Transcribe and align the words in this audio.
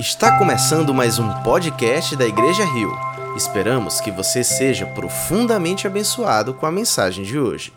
Está 0.00 0.38
começando 0.38 0.94
mais 0.94 1.18
um 1.18 1.42
podcast 1.42 2.16
da 2.16 2.24
Igreja 2.24 2.64
Rio. 2.64 2.90
Esperamos 3.36 4.00
que 4.00 4.10
você 4.10 4.42
seja 4.42 4.86
profundamente 4.86 5.86
abençoado 5.86 6.54
com 6.54 6.64
a 6.64 6.72
mensagem 6.72 7.22
de 7.22 7.38
hoje. 7.38 7.70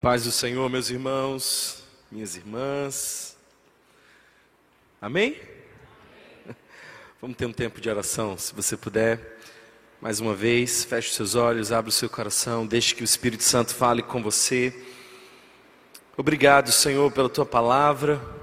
Paz 0.00 0.24
do 0.24 0.32
Senhor, 0.32 0.68
meus 0.68 0.90
irmãos, 0.90 1.84
minhas 2.10 2.34
irmãs. 2.34 3.36
Amém? 5.00 5.40
Vamos 7.20 7.36
ter 7.36 7.46
um 7.46 7.52
tempo 7.52 7.80
de 7.80 7.88
oração, 7.88 8.36
se 8.36 8.52
você 8.52 8.76
puder. 8.76 9.38
Mais 10.00 10.18
uma 10.18 10.34
vez, 10.34 10.82
feche 10.82 11.10
os 11.10 11.14
seus 11.14 11.36
olhos, 11.36 11.70
abra 11.70 11.90
o 11.90 11.92
seu 11.92 12.10
coração, 12.10 12.66
deixe 12.66 12.92
que 12.92 13.02
o 13.02 13.04
Espírito 13.04 13.44
Santo 13.44 13.72
fale 13.72 14.02
com 14.02 14.20
você. 14.20 14.74
Obrigado, 16.16 16.72
Senhor, 16.72 17.08
pela 17.12 17.28
tua 17.28 17.46
palavra 17.46 18.41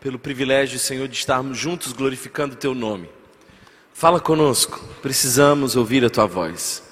pelo 0.00 0.18
privilégio, 0.18 0.78
Senhor, 0.78 1.08
de 1.08 1.16
estarmos 1.16 1.58
juntos 1.58 1.92
glorificando 1.92 2.54
o 2.54 2.58
Teu 2.58 2.74
nome. 2.74 3.08
Fala 3.92 4.20
conosco, 4.20 4.80
precisamos 5.02 5.74
ouvir 5.74 6.04
a 6.04 6.10
Tua 6.10 6.26
voz. 6.26 6.82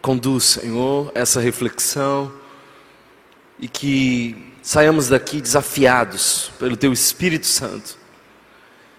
Conduz, 0.00 0.44
Senhor, 0.44 1.10
essa 1.14 1.40
reflexão 1.40 2.32
e 3.58 3.66
que 3.66 4.52
saiamos 4.62 5.08
daqui 5.08 5.40
desafiados 5.40 6.52
pelo 6.58 6.76
Teu 6.76 6.92
Espírito 6.92 7.46
Santo. 7.46 7.98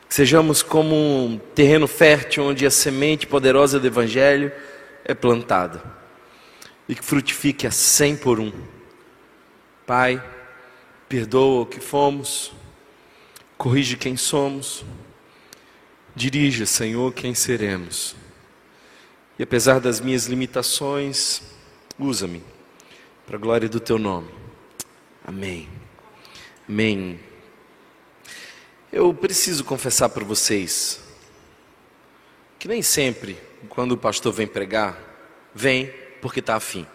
Que 0.08 0.16
sejamos 0.16 0.62
como 0.62 0.96
um 0.96 1.40
terreno 1.56 1.88
fértil 1.88 2.44
onde 2.44 2.66
a 2.66 2.72
semente 2.72 3.26
poderosa 3.26 3.80
do 3.80 3.88
Evangelho 3.88 4.52
é 5.06 5.14
plantada 5.14 5.82
e 6.88 6.96
que 6.96 7.04
frutifique 7.04 7.66
a 7.66 7.72
cem 7.72 8.16
por 8.16 8.40
um. 8.40 8.52
Pai, 9.86 10.22
perdoa 11.08 11.62
o 11.62 11.66
que 11.66 11.80
fomos 11.80 12.54
corrige 13.64 13.96
quem 13.96 14.18
somos, 14.18 14.84
dirija, 16.14 16.66
Senhor, 16.66 17.14
quem 17.14 17.34
seremos. 17.34 18.14
E 19.40 19.44
apesar 19.44 19.80
das 19.80 20.02
minhas 20.02 20.26
limitações, 20.26 21.42
usa-me 21.98 22.44
para 23.26 23.38
a 23.38 23.40
glória 23.40 23.70
do 23.70 23.80
teu 23.80 23.98
nome. 23.98 24.30
Amém. 25.26 25.70
Amém. 26.68 27.18
Eu 28.92 29.14
preciso 29.14 29.64
confessar 29.64 30.10
para 30.10 30.26
vocês 30.26 31.00
que 32.60 32.68
nem 32.68 32.82
sempre, 32.82 33.40
quando 33.70 33.94
o 33.94 33.98
pastor 33.98 34.34
vem 34.34 34.46
pregar, 34.46 35.00
vem 35.56 35.88
porque 36.22 36.42
está 36.42 36.58
afim. 36.58 36.86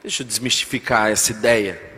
Deixa 0.00 0.22
eu 0.22 0.26
desmistificar 0.26 1.10
essa 1.10 1.30
ideia 1.30 1.92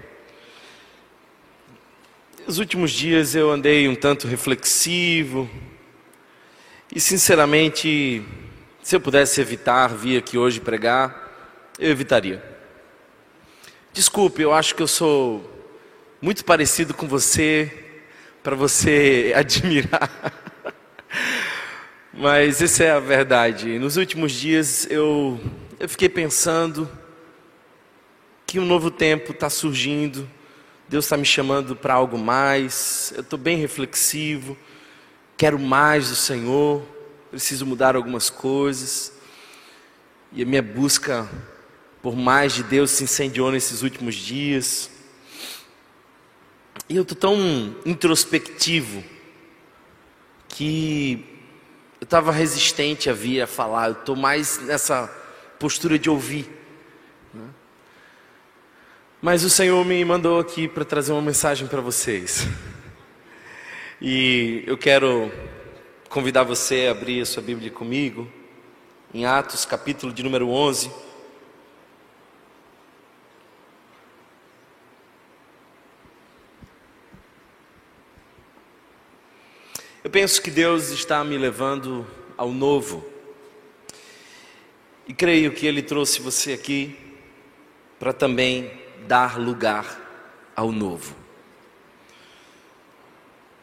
nos 2.57 2.61
últimos 2.61 2.91
dias 2.91 3.35
eu 3.35 3.51
andei 3.51 3.87
um 3.87 3.95
tanto 3.95 4.27
reflexivo 4.27 5.47
e, 6.91 6.99
sinceramente, 6.99 8.23
se 8.83 8.97
eu 8.97 9.01
pudesse 9.01 9.43
evitar 9.43 9.89
vir 9.89 10.17
aqui 10.17 10.39
hoje 10.39 10.59
pregar, 10.59 11.75
eu 11.79 11.91
evitaria. 11.91 12.43
Desculpe, 13.93 14.41
eu 14.41 14.55
acho 14.55 14.75
que 14.75 14.83
eu 14.83 14.89
sou 14.89 15.45
muito 16.19 16.47
parecido 16.47 16.95
com 16.95 17.07
você 17.07 17.71
para 18.43 18.57
você 18.57 19.35
admirar. 19.37 20.11
Mas 22.11 22.63
essa 22.63 22.85
é 22.85 22.91
a 22.91 23.01
verdade. 23.01 23.79
Nos 23.79 23.99
últimos 23.99 24.33
dias 24.33 24.91
eu, 24.91 25.39
eu 25.79 25.91
fiquei 25.91 26.09
pensando 26.09 26.91
que 28.47 28.59
um 28.59 28.65
novo 28.65 28.91
tempo 28.91 29.33
está 29.33 29.51
surgindo 29.51 30.27
Deus 30.89 31.05
está 31.07 31.17
me 31.17 31.25
chamando 31.25 31.75
para 31.75 31.95
algo 31.95 32.17
mais. 32.17 33.13
Eu 33.17 33.23
estou 33.23 33.39
bem 33.39 33.57
reflexivo. 33.57 34.57
Quero 35.37 35.59
mais 35.59 36.09
do 36.11 36.15
Senhor. 36.15 36.83
Preciso 37.31 37.67
mudar 37.67 37.97
algumas 37.97 38.31
coisas. 38.31 39.13
E 40.33 40.43
a 40.43 40.47
minha 40.47 40.63
busca 40.63 41.29
por 42.01 42.15
mais 42.15 42.53
de 42.53 42.63
Deus 42.63 42.93
se 42.93 43.03
incendiou 43.03 43.51
nesses 43.51 43.83
últimos 43.83 44.15
dias. 44.15 44.89
E 46.89 46.95
eu 46.95 47.03
estou 47.03 47.19
tão 47.19 47.75
introspectivo 47.85 49.03
que 50.49 51.25
eu 52.01 52.05
estava 52.05 52.31
resistente 52.31 53.11
a 53.11 53.13
vir 53.13 53.43
a 53.43 53.47
falar. 53.49 53.89
Eu 53.89 53.93
estou 53.95 54.15
mais 54.15 54.59
nessa 54.59 55.09
postura 55.59 55.99
de 55.99 56.09
ouvir. 56.09 56.49
Mas 59.27 59.43
o 59.43 59.51
Senhor 59.51 59.85
me 59.85 60.05
mandou 60.05 60.39
aqui 60.39 60.69
para 60.69 60.85
trazer 60.85 61.11
uma 61.11 61.21
mensagem 61.21 61.67
para 61.67 61.81
vocês. 61.81 62.47
E 64.01 64.63
eu 64.69 64.79
quero 64.79 65.33
convidar 66.09 66.45
você 66.45 66.87
a 66.87 66.93
abrir 66.93 67.23
a 67.23 67.27
sua 67.27 67.43
Bíblia 67.43 67.69
comigo, 67.69 68.31
em 69.13 69.27
Atos, 69.27 69.65
capítulo 69.65 70.13
de 70.13 70.23
número 70.23 70.49
11. 70.49 70.93
Eu 80.05 80.11
penso 80.11 80.41
que 80.41 80.53
Deus 80.53 80.91
está 80.91 81.25
me 81.25 81.37
levando 81.37 82.07
ao 82.37 82.53
novo. 82.53 83.05
E 85.09 85.13
creio 85.13 85.51
que 85.51 85.67
Ele 85.67 85.83
trouxe 85.83 86.21
você 86.21 86.53
aqui 86.53 86.97
para 87.99 88.13
também 88.13 88.86
dar 89.07 89.39
lugar 89.39 90.01
ao 90.55 90.73
novo. 90.73 91.15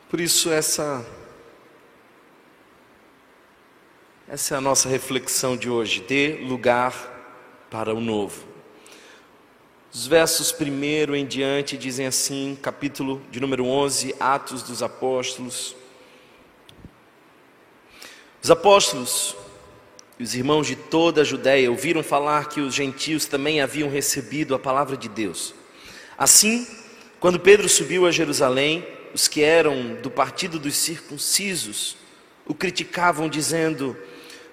Por 0.10 0.22
isso 0.22 0.52
essa 0.52 1.06
essa 4.28 4.56
é 4.56 4.58
a 4.58 4.62
nossa 4.62 4.88
reflexão 4.90 5.58
de 5.58 5.70
hoje, 5.70 6.02
dê 6.02 6.40
lugar 6.42 6.94
para 7.70 7.94
o 7.94 8.00
novo. 8.00 8.44
Os 9.94 10.08
versos 10.08 10.52
primeiro 10.52 11.16
em 11.16 11.26
diante 11.26 11.78
dizem 11.78 12.08
assim, 12.08 12.58
capítulo 12.62 13.22
de 13.30 13.40
número 13.40 13.66
11, 13.66 14.16
Atos 14.20 14.64
dos 14.64 14.82
Apóstolos. 14.82 15.76
Os 18.42 18.50
apóstolos 18.50 19.36
os 20.23 20.34
irmãos 20.34 20.66
de 20.66 20.78
toda 20.78 21.22
a 21.22 21.25
Judéia 21.25 21.69
ouviram 21.69 22.01
falar 22.01 22.47
que 22.47 22.61
os 22.61 22.73
gentios 22.73 23.25
também 23.25 23.59
haviam 23.59 23.89
recebido 23.89 24.56
a 24.56 24.59
palavra 24.59 24.95
de 24.95 25.09
Deus. 25.09 25.53
Assim, 26.17 26.66
quando 27.19 27.38
Pedro 27.38 27.67
subiu 27.67 28.06
a 28.06 28.11
Jerusalém, 28.11 28.88
os 29.13 29.28
que 29.28 29.44
eram 29.44 29.95
do 30.01 30.09
partido 30.09 30.57
dos 30.57 30.75
circuncisos 30.78 31.97
o 32.45 32.53
criticavam, 32.53 33.28
dizendo: 33.28 33.97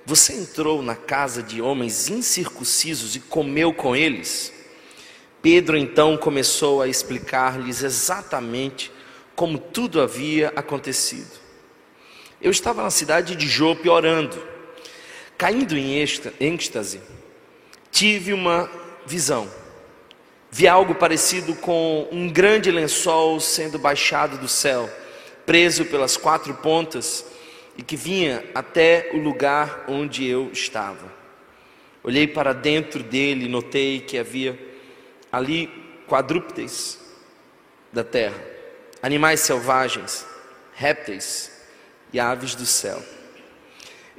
Você 0.05 0.33
entrou 0.33 0.83
na 0.83 0.97
casa 0.97 1.41
de 1.41 1.63
homens 1.63 2.09
incircuncisos 2.09 3.15
e 3.15 3.21
comeu 3.21 3.73
com 3.73 3.95
eles? 3.95 4.53
Pedro 5.41 5.77
então 5.77 6.17
começou 6.17 6.83
a 6.83 6.89
explicar-lhes 6.89 7.85
exatamente 7.85 8.91
como 9.37 9.57
tudo 9.57 10.01
havia 10.01 10.53
acontecido. 10.57 11.39
Eu 12.43 12.51
estava 12.51 12.83
na 12.83 12.91
cidade 12.91 13.37
de 13.37 13.47
Jope 13.47 13.89
orando 13.89 14.50
caindo 15.41 15.75
em 15.75 15.99
êxtase, 16.39 17.01
tive 17.91 18.35
uma 18.35 18.71
visão. 19.07 19.51
Vi 20.51 20.69
algo 20.69 20.95
parecido 20.95 21.55
com 21.55 22.07
um 22.13 22.31
grande 22.31 22.71
lençol 22.71 23.41
sendo 23.41 23.79
baixado 23.79 24.37
do 24.37 24.47
céu, 24.47 24.91
preso 25.47 25.87
pelas 25.87 26.15
quatro 26.19 26.53
pontas 26.57 27.25
e 27.75 27.83
que 27.83 27.97
vinha 27.97 28.45
até 28.55 29.09
o 29.15 29.17
lugar 29.17 29.87
onde 29.89 30.27
eu 30.27 30.51
estava. 30.53 31.11
Olhei 32.05 32.27
para 32.27 32.53
dentro 32.53 33.03
dele 33.03 33.47
e 33.47 33.49
notei 33.49 34.01
que 34.01 34.19
havia 34.19 34.59
ali 35.33 35.71
quadrúpedes 36.07 36.99
da 37.91 38.05
terra, 38.05 38.45
animais 39.03 39.41
selvagens, 39.41 40.27
répteis 40.75 41.51
e 42.13 42.21
aves 42.21 42.55
do 42.55 42.67
céu. 42.67 43.03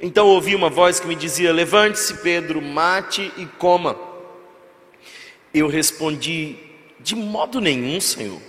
Então 0.04 0.26
ouvi 0.26 0.56
uma 0.56 0.68
voz 0.68 0.98
que 0.98 1.06
me 1.06 1.14
dizia: 1.14 1.52
Levante-se, 1.52 2.14
Pedro, 2.18 2.60
mate 2.60 3.30
e 3.36 3.46
coma. 3.46 3.96
Eu 5.54 5.68
respondi: 5.68 6.56
De 6.98 7.14
modo 7.14 7.60
nenhum, 7.60 8.00
Senhor. 8.00 8.42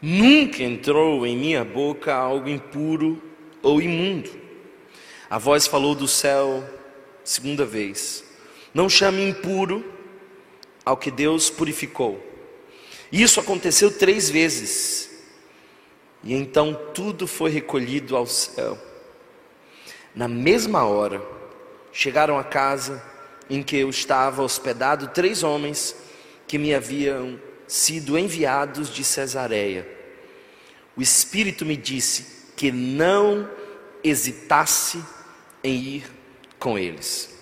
Nunca 0.00 0.62
entrou 0.62 1.26
em 1.26 1.36
minha 1.36 1.64
boca 1.64 2.14
algo 2.14 2.48
impuro 2.48 3.20
ou 3.60 3.82
imundo. 3.82 4.30
A 5.28 5.38
voz 5.38 5.66
falou 5.66 5.92
do 5.92 6.06
céu, 6.06 6.62
segunda 7.24 7.64
vez: 7.64 8.24
Não 8.72 8.88
chame 8.88 9.28
impuro 9.28 9.84
ao 10.84 10.96
que 10.96 11.10
Deus 11.10 11.50
purificou. 11.50 12.24
Isso 13.10 13.40
aconteceu 13.40 13.90
três 13.90 14.30
vezes. 14.30 15.10
E 16.22 16.32
então 16.32 16.78
tudo 16.94 17.26
foi 17.26 17.50
recolhido 17.50 18.16
ao 18.16 18.26
céu. 18.26 18.85
Na 20.16 20.26
mesma 20.26 20.82
hora, 20.86 21.22
chegaram 21.92 22.38
à 22.38 22.42
casa 22.42 23.02
em 23.50 23.62
que 23.62 23.76
eu 23.76 23.90
estava 23.90 24.42
hospedado 24.42 25.08
três 25.08 25.42
homens 25.42 25.94
que 26.48 26.56
me 26.56 26.74
haviam 26.74 27.38
sido 27.68 28.18
enviados 28.18 28.88
de 28.88 29.04
Cesareia. 29.04 29.86
o 30.96 31.02
Espírito 31.02 31.66
me 31.66 31.76
disse 31.76 32.46
que 32.56 32.72
não 32.72 33.46
hesitasse 34.02 35.04
em 35.62 35.76
ir 35.76 36.10
com 36.58 36.78
eles. 36.78 37.38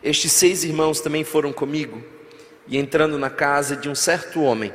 Estes 0.00 0.30
seis 0.30 0.62
irmãos 0.62 1.00
também 1.00 1.24
foram 1.24 1.52
comigo, 1.52 2.00
e 2.68 2.78
entrando 2.78 3.18
na 3.18 3.30
casa 3.30 3.74
de 3.74 3.88
um 3.88 3.96
certo 3.96 4.42
homem, 4.42 4.72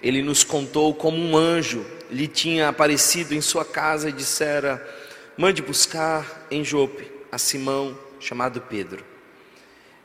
ele 0.00 0.22
nos 0.22 0.44
contou 0.44 0.94
como 0.94 1.16
um 1.16 1.36
anjo 1.36 1.84
lhe 2.12 2.28
tinha 2.28 2.68
aparecido 2.68 3.34
em 3.34 3.40
sua 3.40 3.64
casa 3.64 4.08
e 4.08 4.12
dissera: 4.12 5.01
Mande 5.36 5.62
buscar 5.62 6.46
em 6.50 6.62
Jope 6.62 7.10
a 7.30 7.38
Simão, 7.38 7.98
chamado 8.20 8.60
Pedro. 8.60 9.04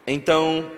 Então 0.05 0.71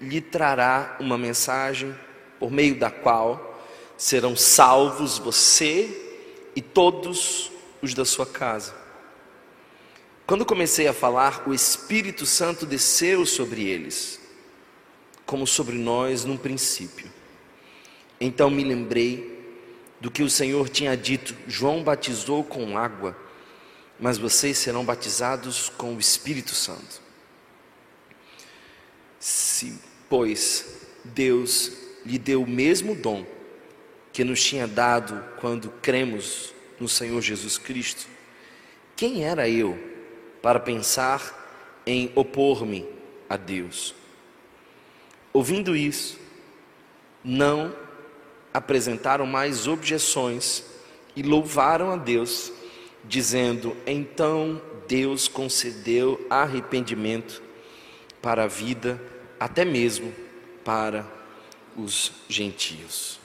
lhe 0.00 0.20
trará 0.20 0.96
uma 0.98 1.16
mensagem 1.16 1.94
por 2.40 2.50
meio 2.50 2.74
da 2.76 2.90
qual 2.90 3.62
serão 3.96 4.36
salvos 4.36 5.18
você 5.18 6.18
e 6.56 6.60
todos 6.60 7.52
os 7.80 7.94
da 7.94 8.04
sua 8.04 8.26
casa. 8.26 8.74
Quando 10.26 10.44
comecei 10.44 10.88
a 10.88 10.92
falar, 10.92 11.48
o 11.48 11.54
Espírito 11.54 12.26
Santo 12.26 12.66
desceu 12.66 13.24
sobre 13.24 13.64
eles, 13.64 14.20
como 15.24 15.46
sobre 15.46 15.76
nós 15.76 16.24
num 16.24 16.36
princípio. 16.36 17.10
Então 18.20 18.50
me 18.50 18.64
lembrei 18.64 19.38
do 20.00 20.10
que 20.10 20.22
o 20.22 20.30
Senhor 20.30 20.68
tinha 20.68 20.96
dito: 20.96 21.34
João 21.46 21.82
batizou 21.82 22.42
com 22.42 22.76
água, 22.76 23.16
mas 23.98 24.18
vocês 24.18 24.58
serão 24.58 24.84
batizados 24.84 25.68
com 25.70 25.94
o 25.94 26.00
Espírito 26.00 26.54
Santo. 26.54 27.00
Se, 29.18 29.80
pois, 30.08 30.86
Deus 31.04 31.72
lhe 32.04 32.18
deu 32.18 32.42
o 32.42 32.48
mesmo 32.48 32.94
dom 32.94 33.26
que 34.12 34.24
nos 34.24 34.42
tinha 34.42 34.66
dado 34.66 35.22
quando 35.40 35.70
cremos 35.82 36.52
no 36.78 36.88
Senhor 36.88 37.20
Jesus 37.20 37.58
Cristo, 37.58 38.06
quem 38.96 39.24
era 39.24 39.48
eu 39.48 39.78
para 40.40 40.60
pensar 40.60 41.82
em 41.84 42.12
opor-me 42.14 42.86
a 43.28 43.36
Deus. 43.36 43.94
Ouvindo 45.32 45.76
isso, 45.76 46.18
não 47.22 47.74
apresentaram 48.52 49.26
mais 49.26 49.66
objeções 49.66 50.64
e 51.14 51.22
louvaram 51.22 51.90
a 51.90 51.96
Deus, 51.96 52.52
dizendo: 53.04 53.76
Então 53.86 54.60
Deus 54.86 55.28
concedeu 55.28 56.24
arrependimento 56.28 57.42
para 58.20 58.44
a 58.44 58.48
vida, 58.48 59.00
até 59.38 59.64
mesmo 59.64 60.12
para 60.64 61.06
os 61.76 62.12
gentios. 62.28 63.18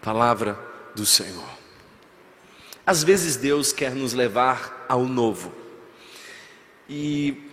Palavra 0.00 0.58
do 0.94 1.04
Senhor. 1.04 1.48
Às 2.86 3.02
vezes 3.02 3.36
Deus 3.36 3.72
quer 3.72 3.94
nos 3.94 4.12
levar 4.12 4.86
ao 4.88 5.04
novo 5.04 5.52
e 6.88 7.50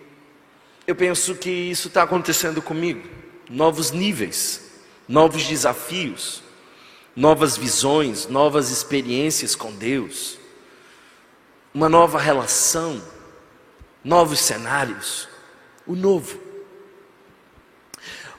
eu 0.86 0.96
penso 0.96 1.36
que 1.36 1.50
isso 1.50 1.88
está 1.88 2.04
acontecendo 2.04 2.62
comigo. 2.62 3.08
Novos 3.50 3.92
níveis, 3.92 4.72
novos 5.08 5.46
desafios, 5.46 6.44
novas 7.16 7.58
visões, 7.58 8.28
novas 8.28 8.70
experiências 8.70 9.56
com 9.56 9.72
Deus, 9.72 10.38
uma 11.74 11.90
nova 11.90 12.20
relação, 12.20 13.02
novos 14.04 14.40
cenários, 14.40 15.28
o 15.88 15.96
novo. 15.96 16.40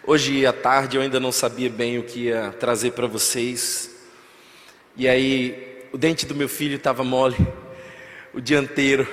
Hoje 0.06 0.46
à 0.46 0.52
tarde 0.52 0.96
eu 0.96 1.02
ainda 1.02 1.18
não 1.18 1.32
sabia 1.32 1.68
bem 1.68 1.98
o 1.98 2.04
que 2.04 2.26
ia 2.26 2.54
trazer 2.60 2.92
para 2.92 3.08
vocês, 3.08 3.90
e 4.96 5.08
aí 5.08 5.84
o 5.92 5.98
dente 5.98 6.24
do 6.24 6.34
meu 6.34 6.48
filho 6.48 6.76
estava 6.76 7.02
mole 7.02 7.36
o 8.32 8.40
dianteiro 8.40 9.06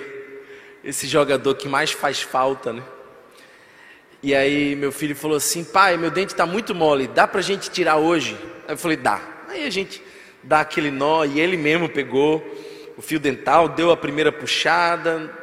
esse 0.83 1.07
jogador 1.07 1.55
que 1.55 1.67
mais 1.67 1.91
faz 1.91 2.21
falta, 2.21 2.73
né? 2.73 2.83
E 4.21 4.35
aí 4.35 4.75
meu 4.75 4.91
filho 4.91 5.15
falou 5.15 5.37
assim, 5.37 5.63
pai, 5.63 5.97
meu 5.97 6.11
dente 6.11 6.33
está 6.33 6.45
muito 6.45 6.75
mole, 6.75 7.07
dá 7.07 7.27
para 7.27 7.39
a 7.39 7.43
gente 7.43 7.71
tirar 7.71 7.97
hoje? 7.97 8.37
Aí 8.67 8.73
eu 8.73 8.77
falei, 8.77 8.97
dá. 8.97 9.19
Aí 9.47 9.65
a 9.65 9.69
gente 9.71 10.01
dá 10.43 10.59
aquele 10.61 10.91
nó 10.91 11.25
e 11.25 11.39
ele 11.39 11.57
mesmo 11.57 11.89
pegou 11.89 12.43
o 13.01 13.03
fio 13.03 13.19
dental, 13.19 13.67
deu 13.67 13.89
a 13.89 13.97
primeira 13.97 14.31
puxada, 14.31 15.35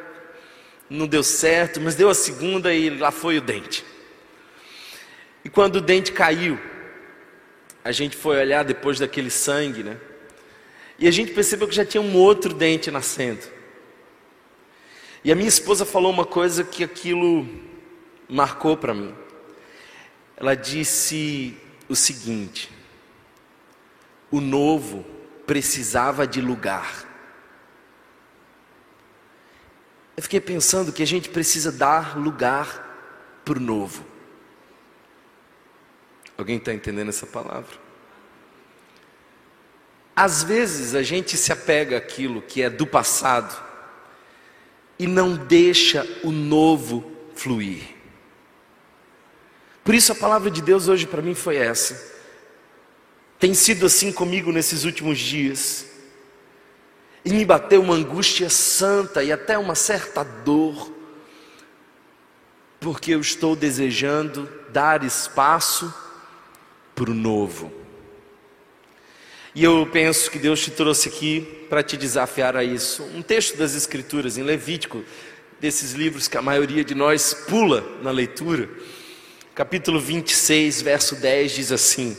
não 0.89 1.05
deu 1.05 1.21
certo, 1.21 1.81
mas 1.81 1.93
deu 1.93 2.09
a 2.09 2.15
segunda 2.15 2.73
e 2.73 2.89
lá 2.89 3.11
foi 3.11 3.37
o 3.37 3.41
dente. 3.41 3.83
E 5.43 5.49
quando 5.49 5.75
o 5.75 5.81
dente 5.81 6.13
caiu, 6.13 6.57
a 7.83 7.91
gente 7.91 8.15
foi 8.15 8.37
olhar 8.37 8.63
depois 8.63 8.97
daquele 8.97 9.29
sangue, 9.29 9.83
né? 9.83 9.97
E 10.97 11.05
a 11.05 11.11
gente 11.11 11.33
percebeu 11.33 11.67
que 11.67 11.75
já 11.75 11.83
tinha 11.83 11.99
um 11.99 12.15
outro 12.15 12.53
dente 12.53 12.89
nascendo. 12.89 13.45
E 15.21 15.29
a 15.29 15.35
minha 15.35 15.49
esposa 15.49 15.85
falou 15.85 16.13
uma 16.13 16.25
coisa 16.25 16.63
que 16.63 16.81
aquilo 16.81 17.45
marcou 18.29 18.77
para 18.77 18.93
mim. 18.93 19.13
Ela 20.37 20.55
disse 20.55 21.57
o 21.89 21.95
seguinte: 21.95 22.71
o 24.31 24.39
novo 24.39 25.05
precisava 25.45 26.25
de 26.25 26.39
lugar. 26.39 27.08
Eu 30.19 30.23
fiquei 30.23 30.41
pensando 30.41 30.91
que 30.91 31.01
a 31.01 31.07
gente 31.07 31.29
precisa 31.29 31.71
dar 31.71 32.17
lugar 32.19 33.41
para 33.45 33.57
o 33.57 33.61
novo. 33.61 34.05
Alguém 36.37 36.57
está 36.57 36.73
entendendo 36.73 37.07
essa 37.07 37.25
palavra? 37.25 37.71
Às 40.13 40.43
vezes 40.43 40.93
a 40.93 41.01
gente 41.01 41.37
se 41.37 41.53
apega 41.53 41.95
àquilo 41.95 42.41
que 42.41 42.61
é 42.61 42.69
do 42.69 42.85
passado 42.85 43.57
e 44.99 45.07
não 45.07 45.37
deixa 45.37 46.05
o 46.21 46.33
novo 46.33 47.09
fluir. 47.33 47.83
Por 49.85 49.95
isso 49.95 50.11
a 50.11 50.15
palavra 50.15 50.51
de 50.51 50.61
Deus 50.61 50.89
hoje 50.89 51.07
para 51.07 51.21
mim 51.21 51.33
foi 51.33 51.55
essa. 51.55 52.13
Tem 53.39 53.53
sido 53.53 53.85
assim 53.85 54.11
comigo 54.11 54.51
nesses 54.51 54.83
últimos 54.83 55.17
dias. 55.17 55.85
E 57.23 57.31
me 57.31 57.43
bateu 57.45 57.81
uma 57.81 57.95
angústia 57.95 58.49
santa 58.49 59.23
e 59.23 59.31
até 59.31 59.57
uma 59.57 59.75
certa 59.75 60.23
dor, 60.23 60.91
porque 62.79 63.13
eu 63.13 63.19
estou 63.19 63.55
desejando 63.55 64.49
dar 64.71 65.03
espaço 65.03 65.93
para 66.95 67.11
o 67.11 67.13
novo. 67.13 67.71
E 69.53 69.63
eu 69.63 69.87
penso 69.91 70.29
que 70.29 70.39
Deus 70.39 70.61
te 70.61 70.71
trouxe 70.71 71.09
aqui 71.09 71.65
para 71.69 71.83
te 71.83 71.97
desafiar 71.97 72.55
a 72.55 72.63
isso. 72.63 73.03
Um 73.15 73.21
texto 73.21 73.57
das 73.57 73.75
Escrituras, 73.75 74.37
em 74.37 74.43
Levítico, 74.43 75.03
desses 75.59 75.93
livros 75.93 76.27
que 76.27 76.37
a 76.37 76.41
maioria 76.41 76.83
de 76.83 76.95
nós 76.95 77.33
pula 77.33 77.83
na 78.01 78.11
leitura, 78.11 78.69
capítulo 79.53 79.99
26, 79.99 80.81
verso 80.81 81.15
10 81.15 81.51
diz 81.51 81.71
assim: 81.71 82.15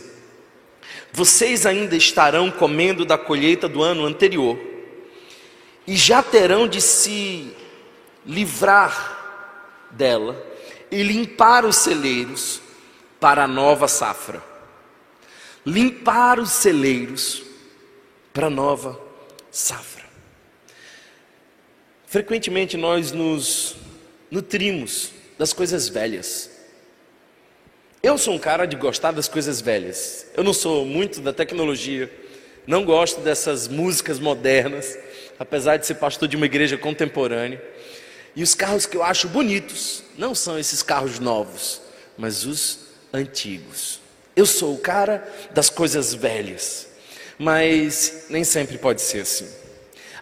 Vocês 1.12 1.64
ainda 1.64 1.96
estarão 1.96 2.50
comendo 2.50 3.04
da 3.04 3.16
colheita 3.16 3.68
do 3.68 3.82
ano 3.82 4.04
anterior, 4.04 4.58
e 5.90 5.96
já 5.96 6.22
terão 6.22 6.68
de 6.68 6.80
se 6.80 7.50
livrar 8.24 9.88
dela 9.90 10.40
e 10.90 11.02
limpar 11.02 11.64
os 11.64 11.76
celeiros 11.76 12.60
para 13.18 13.44
a 13.44 13.48
nova 13.48 13.88
safra 13.88 14.50
limpar 15.64 16.38
os 16.38 16.50
celeiros 16.50 17.42
para 18.32 18.46
a 18.46 18.50
nova 18.50 19.00
safra. 19.50 20.04
Frequentemente 22.06 22.76
nós 22.76 23.12
nos 23.12 23.76
nutrimos 24.30 25.10
das 25.38 25.52
coisas 25.52 25.88
velhas. 25.88 26.50
Eu 28.02 28.16
sou 28.16 28.34
um 28.34 28.38
cara 28.38 28.66
de 28.66 28.76
gostar 28.76 29.12
das 29.12 29.28
coisas 29.28 29.60
velhas. 29.60 30.26
Eu 30.34 30.42
não 30.42 30.54
sou 30.54 30.84
muito 30.84 31.20
da 31.20 31.32
tecnologia, 31.32 32.10
não 32.66 32.84
gosto 32.84 33.20
dessas 33.20 33.68
músicas 33.68 34.18
modernas, 34.18 34.98
apesar 35.40 35.78
de 35.78 35.86
ser 35.86 35.94
pastor 35.94 36.28
de 36.28 36.36
uma 36.36 36.44
igreja 36.44 36.76
contemporânea. 36.76 37.60
E 38.36 38.42
os 38.42 38.54
carros 38.54 38.84
que 38.84 38.94
eu 38.94 39.02
acho 39.02 39.26
bonitos 39.26 40.02
não 40.18 40.34
são 40.34 40.58
esses 40.58 40.82
carros 40.82 41.18
novos, 41.18 41.80
mas 42.16 42.44
os 42.44 42.80
antigos. 43.10 44.00
Eu 44.36 44.44
sou 44.44 44.74
o 44.74 44.78
cara 44.78 45.26
das 45.52 45.70
coisas 45.70 46.12
velhas, 46.12 46.86
mas 47.38 48.26
nem 48.28 48.44
sempre 48.44 48.76
pode 48.76 49.00
ser 49.00 49.22
assim. 49.22 49.48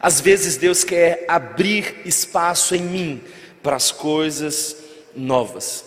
Às 0.01 0.21
vezes 0.21 0.57
Deus 0.57 0.85
quer 0.85 1.25
abrir 1.27 1.97
espaço 2.05 2.77
em 2.77 2.83
mim 2.83 3.25
para 3.61 3.75
as 3.75 3.91
coisas 3.91 4.77
novas. 5.17 5.85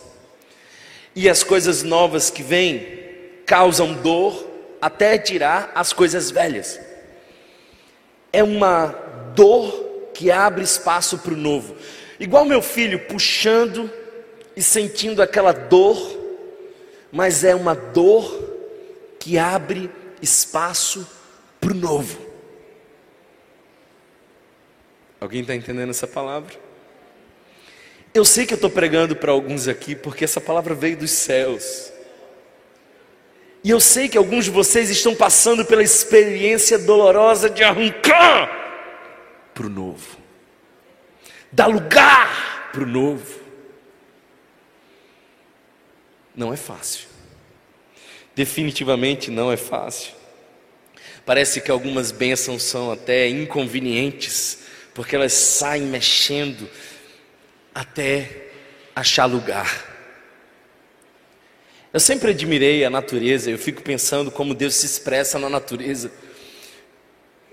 E 1.15 1.29
as 1.29 1.41
coisas 1.41 1.83
novas 1.83 2.29
que 2.29 2.43
vêm 2.43 2.85
causam 3.45 3.93
dor 3.93 4.45
até 4.81 5.17
tirar 5.17 5.71
as 5.73 5.93
coisas 5.93 6.29
velhas. 6.29 6.79
É 8.33 8.43
uma 8.43 9.10
dor 9.35 10.09
que 10.13 10.31
abre 10.31 10.63
espaço 10.63 11.17
para 11.17 11.33
o 11.33 11.37
novo. 11.37 11.75
Igual 12.19 12.45
meu 12.45 12.61
filho 12.61 12.99
puxando 13.07 13.89
e 14.55 14.61
sentindo 14.61 15.21
aquela 15.21 15.51
dor 15.51 16.21
mas 17.11 17.43
é 17.43 17.53
uma 17.53 17.75
dor 17.75 18.49
que 19.19 19.37
abre 19.37 19.89
espaço 20.21 21.07
para 21.59 21.71
o 21.71 21.75
novo. 21.75 22.17
Alguém 25.19 25.41
está 25.41 25.53
entendendo 25.53 25.89
essa 25.89 26.07
palavra? 26.07 26.53
Eu 28.13 28.25
sei 28.25 28.45
que 28.45 28.53
eu 28.53 28.55
estou 28.55 28.69
pregando 28.69 29.15
para 29.15 29.31
alguns 29.31 29.67
aqui 29.67 29.95
porque 29.95 30.23
essa 30.23 30.41
palavra 30.41 30.73
veio 30.73 30.97
dos 30.97 31.11
céus. 31.11 31.91
E 33.63 33.69
eu 33.69 33.79
sei 33.79 34.09
que 34.09 34.17
alguns 34.17 34.45
de 34.45 34.51
vocês 34.51 34.89
estão 34.89 35.13
passando 35.13 35.63
pela 35.65 35.83
experiência 35.83 36.79
dolorosa 36.79 37.49
de 37.49 37.63
arrancar 37.63 38.60
para 39.53 39.65
o 39.65 39.69
novo, 39.69 40.17
dar 41.51 41.67
lugar 41.67 42.69
para 42.71 42.83
o 42.83 42.87
novo. 42.87 43.39
Não 46.35 46.53
é 46.53 46.57
fácil, 46.57 47.07
definitivamente 48.35 49.29
não 49.29 49.51
é 49.51 49.57
fácil. 49.57 50.13
Parece 51.25 51.61
que 51.61 51.69
algumas 51.69 52.11
bênçãos 52.11 52.63
são 52.63 52.91
até 52.91 53.27
inconvenientes, 53.29 54.59
porque 54.93 55.15
elas 55.15 55.33
saem 55.33 55.83
mexendo 55.83 56.67
até 57.73 58.47
achar 58.95 59.25
lugar. 59.25 59.89
Eu 61.93 61.99
sempre 61.99 62.31
admirei 62.31 62.85
a 62.85 62.89
natureza, 62.89 63.51
eu 63.51 63.57
fico 63.57 63.81
pensando 63.81 64.31
como 64.31 64.55
Deus 64.55 64.75
se 64.75 64.85
expressa 64.85 65.37
na 65.37 65.49
natureza. 65.49 66.11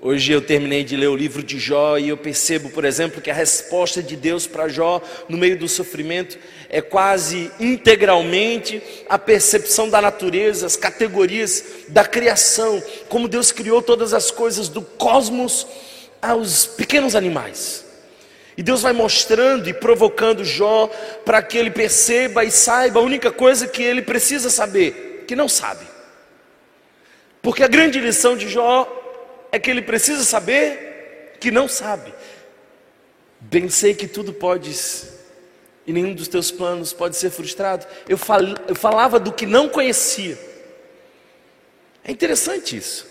Hoje 0.00 0.30
eu 0.30 0.40
terminei 0.40 0.84
de 0.84 0.96
ler 0.96 1.08
o 1.08 1.16
livro 1.16 1.42
de 1.42 1.58
Jó 1.58 1.98
e 1.98 2.10
eu 2.10 2.16
percebo, 2.16 2.70
por 2.70 2.84
exemplo, 2.84 3.20
que 3.20 3.32
a 3.32 3.34
resposta 3.34 4.00
de 4.00 4.14
Deus 4.14 4.46
para 4.46 4.68
Jó 4.68 5.02
no 5.28 5.36
meio 5.36 5.58
do 5.58 5.68
sofrimento 5.68 6.38
é 6.68 6.80
quase 6.80 7.50
integralmente 7.58 8.80
a 9.08 9.18
percepção 9.18 9.90
da 9.90 10.00
natureza, 10.00 10.66
as 10.66 10.76
categorias 10.76 11.64
da 11.88 12.04
criação, 12.04 12.80
como 13.08 13.26
Deus 13.26 13.50
criou 13.50 13.82
todas 13.82 14.14
as 14.14 14.30
coisas 14.30 14.68
do 14.68 14.82
cosmos 14.82 15.66
aos 16.22 16.64
pequenos 16.64 17.16
animais. 17.16 17.84
E 18.56 18.62
Deus 18.62 18.82
vai 18.82 18.92
mostrando 18.92 19.68
e 19.68 19.74
provocando 19.74 20.44
Jó 20.44 20.86
para 21.24 21.42
que 21.42 21.58
ele 21.58 21.72
perceba 21.72 22.44
e 22.44 22.52
saiba 22.52 23.00
a 23.00 23.02
única 23.02 23.32
coisa 23.32 23.66
que 23.66 23.82
ele 23.82 24.02
precisa 24.02 24.48
saber, 24.48 25.24
que 25.26 25.34
não 25.34 25.48
sabe. 25.48 25.84
Porque 27.42 27.64
a 27.64 27.68
grande 27.68 27.98
lição 27.98 28.36
de 28.36 28.48
Jó 28.48 28.94
é 29.50 29.58
que 29.58 29.70
ele 29.70 29.82
precisa 29.82 30.24
saber 30.24 31.36
que 31.40 31.50
não 31.50 31.68
sabe. 31.68 32.12
Bem 33.40 33.68
sei 33.68 33.94
que 33.94 34.06
tudo 34.06 34.32
podes 34.32 35.14
e 35.86 35.92
nenhum 35.92 36.14
dos 36.14 36.28
teus 36.28 36.50
planos 36.50 36.92
pode 36.92 37.16
ser 37.16 37.30
frustrado. 37.30 37.86
Eu, 38.08 38.18
fal, 38.18 38.40
eu 38.66 38.74
falava 38.74 39.18
do 39.18 39.32
que 39.32 39.46
não 39.46 39.68
conhecia. 39.68 40.38
É 42.04 42.10
interessante 42.10 42.76
isso. 42.76 43.06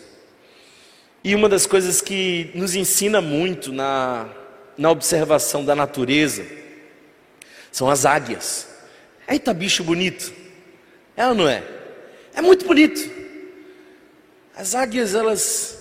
E 1.23 1.33
uma 1.33 1.49
das 1.49 1.65
coisas 1.65 2.01
que 2.01 2.51
nos 2.53 2.75
ensina 2.75 3.21
muito 3.21 3.71
na 3.71 4.29
na 4.77 4.91
observação 4.91 5.65
da 5.65 5.75
natureza 5.75 6.45
são 7.71 7.89
as 7.89 8.05
águias. 8.05 8.67
Eita, 9.27 9.53
bicho 9.53 9.83
bonito. 9.83 10.31
É 11.15 11.27
ou 11.27 11.33
não 11.33 11.49
é? 11.49 11.63
É 12.33 12.41
muito 12.41 12.65
bonito. 12.65 13.11
As 14.55 14.75
águias, 14.75 15.15
elas 15.15 15.76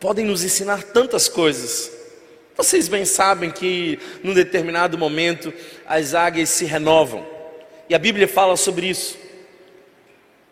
podem 0.00 0.24
nos 0.24 0.44
ensinar 0.44 0.82
tantas 0.82 1.28
coisas. 1.28 1.90
Vocês 2.56 2.88
bem 2.88 3.04
sabem 3.04 3.50
que 3.50 3.98
num 4.22 4.34
determinado 4.34 4.98
momento 4.98 5.52
as 5.86 6.14
águias 6.14 6.48
se 6.50 6.64
renovam. 6.64 7.26
E 7.88 7.94
a 7.94 7.98
Bíblia 7.98 8.28
fala 8.28 8.56
sobre 8.56 8.88
isso. 8.88 9.16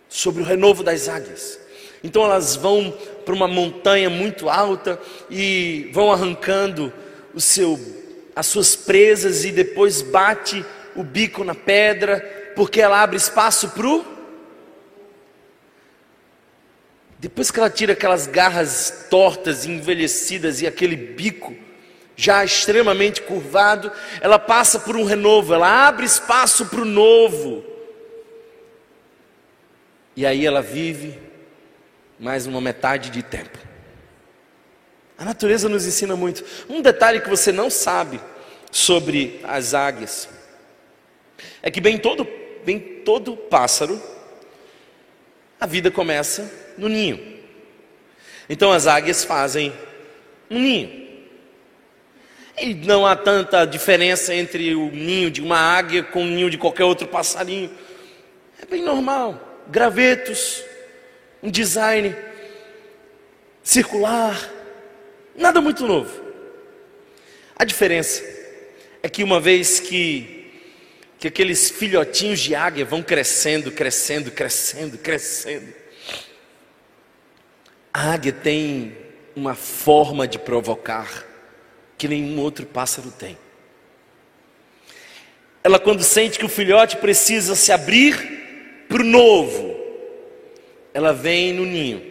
Sobre 0.08 0.42
o 0.42 0.46
renovo 0.46 0.82
das 0.82 1.08
águias. 1.08 1.58
Então 2.02 2.24
elas 2.24 2.54
vão 2.54 2.96
para 3.24 3.34
uma 3.34 3.48
montanha 3.48 4.08
muito 4.08 4.48
alta 4.48 5.00
e 5.28 5.90
vão 5.92 6.12
arrancando 6.12 6.92
o 7.34 7.40
seu, 7.40 7.78
as 8.34 8.46
suas 8.46 8.76
presas 8.76 9.44
e 9.44 9.50
depois 9.50 10.02
bate 10.02 10.64
o 10.94 11.02
bico 11.02 11.42
na 11.42 11.54
pedra, 11.54 12.20
porque 12.54 12.80
ela 12.80 13.02
abre 13.02 13.16
espaço 13.16 13.70
para 13.70 13.86
o. 13.86 14.15
Depois 17.18 17.50
que 17.50 17.58
ela 17.58 17.70
tira 17.70 17.94
aquelas 17.94 18.26
garras 18.26 19.06
tortas, 19.08 19.64
envelhecidas 19.64 20.60
e 20.60 20.66
aquele 20.66 20.96
bico 20.96 21.54
já 22.14 22.44
extremamente 22.44 23.22
curvado, 23.22 23.92
ela 24.20 24.38
passa 24.38 24.78
por 24.80 24.96
um 24.96 25.04
renovo, 25.04 25.52
ela 25.52 25.86
abre 25.86 26.04
espaço 26.06 26.66
para 26.66 26.80
o 26.80 26.84
novo. 26.84 27.64
E 30.14 30.24
aí 30.24 30.46
ela 30.46 30.62
vive 30.62 31.18
mais 32.18 32.46
uma 32.46 32.60
metade 32.60 33.10
de 33.10 33.22
tempo. 33.22 33.58
A 35.18 35.24
natureza 35.24 35.68
nos 35.68 35.86
ensina 35.86 36.16
muito. 36.16 36.44
Um 36.68 36.80
detalhe 36.80 37.20
que 37.20 37.28
você 37.28 37.52
não 37.52 37.70
sabe 37.70 38.20
sobre 38.70 39.40
as 39.44 39.74
águias 39.74 40.28
é 41.62 41.70
que 41.70 41.80
bem 41.80 41.98
todo, 41.98 42.26
bem 42.64 42.78
todo 43.04 43.36
pássaro, 43.36 44.00
a 45.58 45.66
vida 45.66 45.90
começa 45.90 46.65
no 46.76 46.88
ninho. 46.88 47.36
Então 48.48 48.72
as 48.72 48.86
águias 48.86 49.24
fazem 49.24 49.72
um 50.50 50.58
ninho. 50.58 51.06
E 52.58 52.74
não 52.74 53.06
há 53.06 53.14
tanta 53.14 53.64
diferença 53.64 54.34
entre 54.34 54.74
o 54.74 54.90
ninho 54.90 55.30
de 55.30 55.42
uma 55.42 55.58
águia 55.58 56.02
com 56.02 56.22
o 56.22 56.26
ninho 56.26 56.50
de 56.50 56.56
qualquer 56.56 56.84
outro 56.84 57.06
passarinho. 57.06 57.70
É 58.60 58.64
bem 58.64 58.82
normal. 58.82 59.64
Gravetos, 59.68 60.62
um 61.42 61.50
design 61.50 62.14
circular, 63.62 64.56
Nada 65.36 65.60
muito 65.60 65.86
novo. 65.86 66.24
A 67.56 67.64
diferença 67.64 68.22
é 69.02 69.08
que 69.08 69.22
uma 69.22 69.38
vez 69.38 69.78
que, 69.78 70.50
que 71.18 71.28
aqueles 71.28 71.70
filhotinhos 71.70 72.40
de 72.40 72.54
águia 72.54 72.84
vão 72.84 73.02
crescendo, 73.02 73.70
crescendo, 73.70 74.30
crescendo, 74.30 74.98
crescendo, 74.98 75.74
a 77.96 78.12
águia 78.12 78.30
tem 78.30 78.94
uma 79.34 79.54
forma 79.54 80.28
de 80.28 80.38
provocar 80.38 81.24
que 81.96 82.06
nenhum 82.06 82.38
outro 82.38 82.66
pássaro 82.66 83.10
tem. 83.10 83.38
Ela, 85.64 85.78
quando 85.78 86.04
sente 86.04 86.38
que 86.38 86.44
o 86.44 86.48
filhote 86.50 86.98
precisa 86.98 87.54
se 87.54 87.72
abrir 87.72 88.84
para 88.86 89.00
o 89.00 89.02
novo, 89.02 89.74
ela 90.92 91.14
vem 91.14 91.54
no 91.54 91.64
ninho 91.64 92.04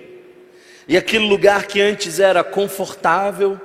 e 0.87 0.97
aquele 0.97 1.27
lugar 1.27 1.67
que 1.67 1.79
antes 1.79 2.19
era 2.19 2.43
confortável, 2.43 3.61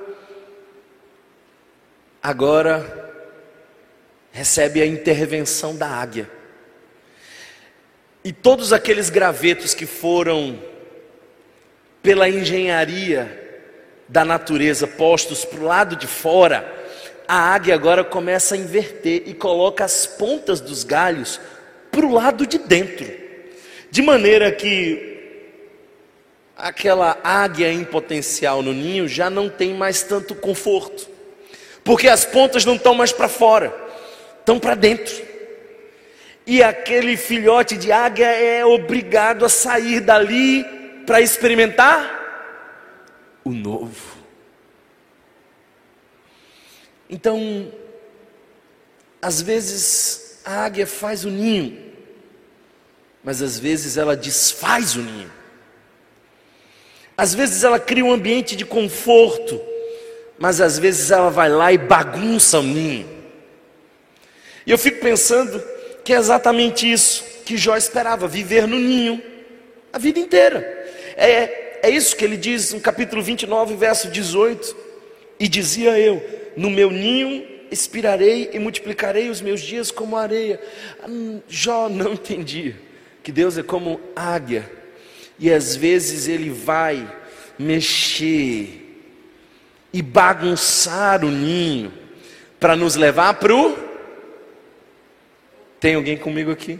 agora 2.21 3.11
recebe 4.31 4.79
a 4.79 4.85
intervenção 4.85 5.75
da 5.75 5.87
águia. 5.87 6.29
E 8.23 8.31
todos 8.31 8.71
aqueles 8.71 9.09
gravetos 9.09 9.73
que 9.73 9.87
foram, 9.87 10.69
pela 12.01 12.27
engenharia 12.27 13.39
da 14.07 14.25
natureza, 14.25 14.87
postos 14.87 15.45
para 15.45 15.59
o 15.59 15.63
lado 15.63 15.95
de 15.95 16.07
fora, 16.07 16.79
a 17.27 17.53
águia 17.53 17.73
agora 17.75 18.03
começa 18.03 18.55
a 18.55 18.57
inverter 18.57 19.23
e 19.25 19.33
coloca 19.33 19.85
as 19.85 20.05
pontas 20.05 20.59
dos 20.59 20.83
galhos 20.83 21.39
para 21.89 22.05
o 22.05 22.13
lado 22.13 22.45
de 22.45 22.57
dentro, 22.57 23.09
de 23.89 24.01
maneira 24.01 24.51
que 24.51 25.11
aquela 26.57 27.17
águia 27.23 27.71
em 27.71 27.83
potencial 27.83 28.61
no 28.61 28.73
ninho 28.73 29.07
já 29.07 29.29
não 29.29 29.49
tem 29.49 29.73
mais 29.73 30.03
tanto 30.03 30.35
conforto, 30.35 31.07
porque 31.83 32.07
as 32.07 32.25
pontas 32.25 32.65
não 32.65 32.75
estão 32.75 32.93
mais 32.93 33.11
para 33.11 33.27
fora, 33.27 33.73
estão 34.39 34.59
para 34.59 34.75
dentro. 34.75 35.31
E 36.45 36.61
aquele 36.61 37.15
filhote 37.15 37.77
de 37.77 37.91
águia 37.91 38.25
é 38.25 38.65
obrigado 38.65 39.45
a 39.45 39.49
sair 39.49 40.01
dali 40.01 40.65
para 41.05 41.21
experimentar 41.21 42.19
o 43.43 43.51
novo. 43.51 44.17
Então, 47.09 47.71
às 49.21 49.41
vezes 49.41 50.41
a 50.45 50.65
águia 50.65 50.87
faz 50.87 51.25
o 51.25 51.29
ninho, 51.29 51.91
mas 53.23 53.41
às 53.41 53.59
vezes 53.59 53.97
ela 53.97 54.15
desfaz 54.15 54.95
o 54.95 55.01
ninho. 55.01 55.31
Às 57.17 57.35
vezes 57.35 57.63
ela 57.63 57.79
cria 57.79 58.03
um 58.03 58.11
ambiente 58.11 58.55
de 58.55 58.65
conforto, 58.65 59.61
mas 60.39 60.59
às 60.59 60.79
vezes 60.79 61.11
ela 61.11 61.29
vai 61.29 61.49
lá 61.49 61.71
e 61.71 61.77
bagunça 61.77 62.59
o 62.59 62.63
ninho. 62.63 63.07
E 64.65 64.71
eu 64.71 64.77
fico 64.77 64.99
pensando 65.01 65.61
que 66.03 66.13
é 66.13 66.17
exatamente 66.17 66.91
isso 66.91 67.23
que 67.45 67.57
Jó 67.57 67.75
esperava, 67.75 68.27
viver 68.27 68.67
no 68.67 68.77
ninho 68.77 69.21
a 69.91 69.99
vida 69.99 70.19
inteira. 70.19 70.80
É, 71.21 71.81
é 71.83 71.89
isso 71.91 72.15
que 72.15 72.25
ele 72.25 72.35
diz 72.35 72.73
no 72.73 72.79
capítulo 72.79 73.21
29, 73.21 73.75
verso 73.75 74.09
18. 74.09 74.75
E 75.39 75.47
dizia 75.47 75.99
eu: 75.99 76.23
No 76.57 76.71
meu 76.71 76.89
ninho 76.89 77.45
expirarei 77.69 78.49
e 78.51 78.57
multiplicarei 78.57 79.29
os 79.29 79.39
meus 79.39 79.61
dias 79.61 79.91
como 79.91 80.17
areia. 80.17 80.59
Hum, 81.07 81.39
Jó 81.47 81.87
não 81.87 82.13
entendia 82.13 82.75
que 83.21 83.31
Deus 83.31 83.55
é 83.55 83.61
como 83.61 84.01
águia 84.15 84.67
e 85.37 85.51
às 85.51 85.75
vezes 85.75 86.27
ele 86.27 86.49
vai 86.49 87.07
mexer 87.57 88.79
e 89.93 90.01
bagunçar 90.01 91.23
o 91.23 91.29
ninho 91.29 91.93
para 92.59 92.75
nos 92.75 92.95
levar 92.95 93.35
para 93.35 93.55
o. 93.55 93.77
Tem 95.79 95.93
alguém 95.93 96.17
comigo 96.17 96.49
aqui? 96.49 96.79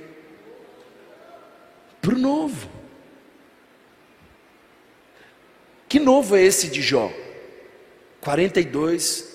Para 2.02 2.16
o 2.16 2.18
novo. 2.18 2.71
Que 5.92 6.00
novo 6.00 6.38
é 6.38 6.42
esse 6.42 6.70
de 6.70 6.82
Jó? 6.82 7.12
42 8.22 9.28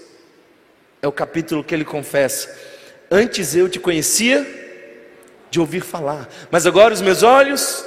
é 1.02 1.06
o 1.06 1.12
capítulo 1.12 1.62
que 1.62 1.74
ele 1.74 1.84
confessa: 1.84 2.58
Antes 3.10 3.54
eu 3.54 3.68
te 3.68 3.78
conhecia 3.78 4.46
de 5.50 5.60
ouvir 5.60 5.82
falar, 5.82 6.26
mas 6.50 6.66
agora 6.66 6.94
os 6.94 7.02
meus 7.02 7.22
olhos. 7.22 7.84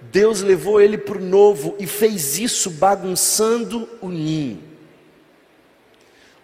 Deus 0.00 0.40
levou 0.40 0.80
ele 0.80 0.96
para 0.96 1.18
o 1.18 1.20
novo 1.20 1.76
e 1.78 1.86
fez 1.86 2.38
isso 2.38 2.70
bagunçando 2.70 3.86
o 4.00 4.08
ninho. 4.08 4.62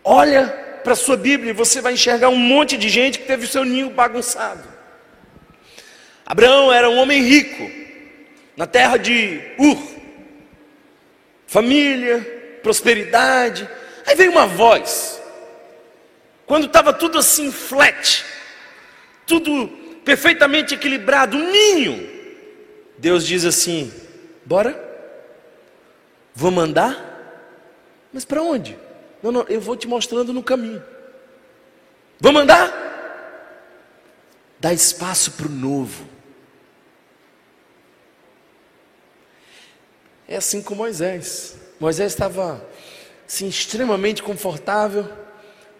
Olha 0.04 0.47
para 0.85 0.92
a 0.92 0.97
sua 0.97 1.16
Bíblia 1.16 1.52
e 1.52 1.54
você 1.54 1.80
vai 1.80 1.94
enxergar 1.94 2.28
um 2.28 2.37
monte 2.37 2.76
de 2.76 2.90
gente 2.90 3.18
que 3.18 3.26
teve 3.26 3.47
o 3.47 3.49
seu 3.49 3.64
ninho 3.64 3.88
bagunçado. 3.88 4.68
Abraão 6.26 6.70
era 6.70 6.90
um 6.90 6.99
homem 6.99 7.23
rico, 7.23 7.70
na 8.59 8.66
terra 8.66 8.99
de 8.99 9.40
Ur, 9.59 10.00
família, 11.50 12.59
prosperidade. 12.62 13.69
Aí 14.07 14.14
veio 14.14 14.30
uma 14.30 14.47
voz, 14.47 15.21
quando 16.47 16.66
estava 16.66 16.92
tudo 16.92 17.19
assim 17.19 17.50
flat, 17.50 18.25
tudo 19.26 19.66
perfeitamente 20.04 20.75
equilibrado, 20.75 21.37
um 21.37 21.50
ninho. 21.50 22.09
Deus 22.97 23.26
diz 23.26 23.45
assim: 23.45 23.92
bora? 24.45 24.88
Vou 26.33 26.52
mandar? 26.52 27.09
Mas 28.12 28.25
para 28.25 28.42
onde? 28.42 28.78
Não, 29.21 29.33
não, 29.33 29.42
eu 29.49 29.61
vou 29.61 29.76
te 29.76 29.88
mostrando 29.88 30.33
no 30.33 30.45
caminho. 30.45 30.83
Vamos 32.21 32.42
andar? 32.42 32.88
Dá 34.61 34.73
espaço 34.73 35.33
para 35.33 35.47
o 35.47 35.50
novo. 35.50 36.07
É 40.30 40.37
assim 40.37 40.62
com 40.62 40.76
Moisés. 40.76 41.56
Moisés 41.80 42.12
estava 42.12 42.64
assim, 43.26 43.49
extremamente 43.49 44.22
confortável, 44.22 45.10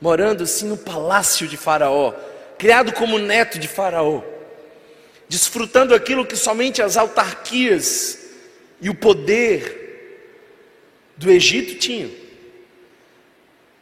morando 0.01 0.43
assim 0.43 0.67
no 0.67 0.77
palácio 0.77 1.47
de 1.47 1.57
Faraó, 1.57 2.13
criado 2.59 2.93
como 2.93 3.17
neto 3.17 3.61
de 3.61 3.69
Faraó, 3.69 4.25
desfrutando 5.29 5.95
aquilo 5.95 6.27
que 6.27 6.35
somente 6.35 6.83
as 6.83 6.97
autarquias 6.97 8.19
e 8.81 8.91
o 8.91 8.95
poder 8.95 10.27
do 11.17 11.31
Egito 11.31 11.79
tinham. 11.79 12.11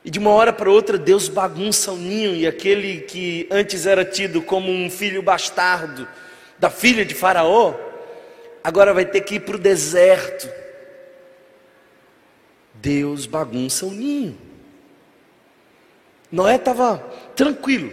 E 0.04 0.10
de 0.10 0.18
uma 0.18 0.32
hora 0.32 0.52
para 0.52 0.70
outra 0.70 0.98
Deus 0.98 1.28
bagunça 1.28 1.92
o 1.92 1.96
ninho 1.96 2.34
e 2.34 2.46
aquele 2.46 3.00
que 3.00 3.48
antes 3.50 3.86
era 3.86 4.04
tido 4.04 4.42
como 4.42 4.70
um 4.70 4.90
filho 4.90 5.22
bastardo 5.22 6.06
da 6.58 6.68
filha 6.68 7.06
de 7.06 7.14
Faraó, 7.14 7.74
agora 8.62 8.92
vai 8.92 9.06
ter 9.06 9.22
que 9.22 9.36
ir 9.36 9.40
para 9.40 9.56
o 9.56 9.58
deserto. 9.58 10.57
Deus 12.80 13.26
bagunça 13.26 13.86
o 13.86 13.90
ninho. 13.90 14.38
Noé 16.30 16.56
estava 16.56 16.98
tranquilo, 17.34 17.92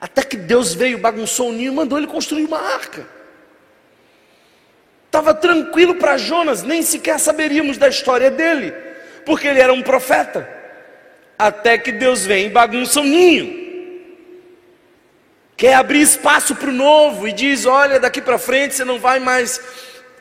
até 0.00 0.22
que 0.22 0.36
Deus 0.36 0.74
veio, 0.74 0.98
bagunçou 0.98 1.50
o 1.50 1.52
ninho 1.52 1.72
e 1.72 1.74
mandou 1.74 1.98
ele 1.98 2.06
construir 2.06 2.44
uma 2.44 2.60
arca. 2.60 3.06
Estava 5.06 5.32
tranquilo 5.32 5.94
para 5.94 6.18
Jonas, 6.18 6.64
nem 6.64 6.82
sequer 6.82 7.20
saberíamos 7.20 7.78
da 7.78 7.88
história 7.88 8.30
dele, 8.30 8.72
porque 9.24 9.46
ele 9.46 9.60
era 9.60 9.72
um 9.72 9.82
profeta 9.82 10.48
até 11.38 11.78
que 11.78 11.92
Deus 11.92 12.26
vem 12.26 12.46
e 12.46 12.50
bagunça 12.50 13.00
o 13.00 13.04
ninho. 13.04 13.62
Quer 15.56 15.74
abrir 15.74 16.00
espaço 16.00 16.56
para 16.56 16.68
o 16.68 16.72
novo 16.72 17.28
e 17.28 17.32
diz: 17.32 17.64
Olha, 17.64 18.00
daqui 18.00 18.20
para 18.20 18.38
frente 18.38 18.74
você 18.74 18.84
não 18.84 18.98
vai 18.98 19.20
mais 19.20 19.60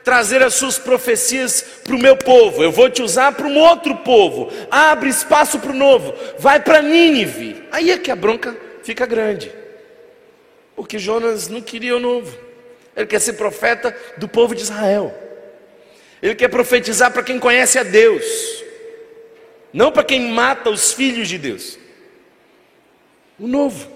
trazer 0.03 0.43
as 0.43 0.53
suas 0.53 0.77
profecias 0.77 1.61
para 1.83 1.95
o 1.95 1.99
meu 1.99 2.15
povo, 2.17 2.63
eu 2.63 2.71
vou 2.71 2.89
te 2.89 3.01
usar 3.01 3.33
para 3.33 3.47
um 3.47 3.57
outro 3.57 3.97
povo. 3.97 4.51
Abre 4.69 5.09
espaço 5.09 5.59
para 5.59 5.71
o 5.71 5.75
novo, 5.75 6.13
vai 6.37 6.59
para 6.59 6.81
Nínive. 6.81 7.63
Aí 7.71 7.91
é 7.91 7.97
que 7.97 8.11
a 8.11 8.15
bronca 8.15 8.55
fica 8.83 9.05
grande, 9.05 9.51
porque 10.75 10.99
Jonas 10.99 11.47
não 11.47 11.61
queria 11.61 11.95
o 11.95 11.99
novo, 11.99 12.37
ele 12.95 13.07
quer 13.07 13.19
ser 13.19 13.33
profeta 13.33 13.95
do 14.17 14.27
povo 14.27 14.53
de 14.53 14.61
Israel, 14.61 15.13
ele 16.21 16.35
quer 16.35 16.49
profetizar 16.49 17.11
para 17.11 17.23
quem 17.23 17.39
conhece 17.39 17.79
a 17.79 17.83
Deus 17.83 18.63
não 19.73 19.91
para 19.91 20.03
quem 20.03 20.31
mata 20.31 20.69
os 20.69 20.93
filhos 20.93 21.27
de 21.27 21.39
Deus. 21.39 21.79
O 23.39 23.47
novo. 23.47 23.91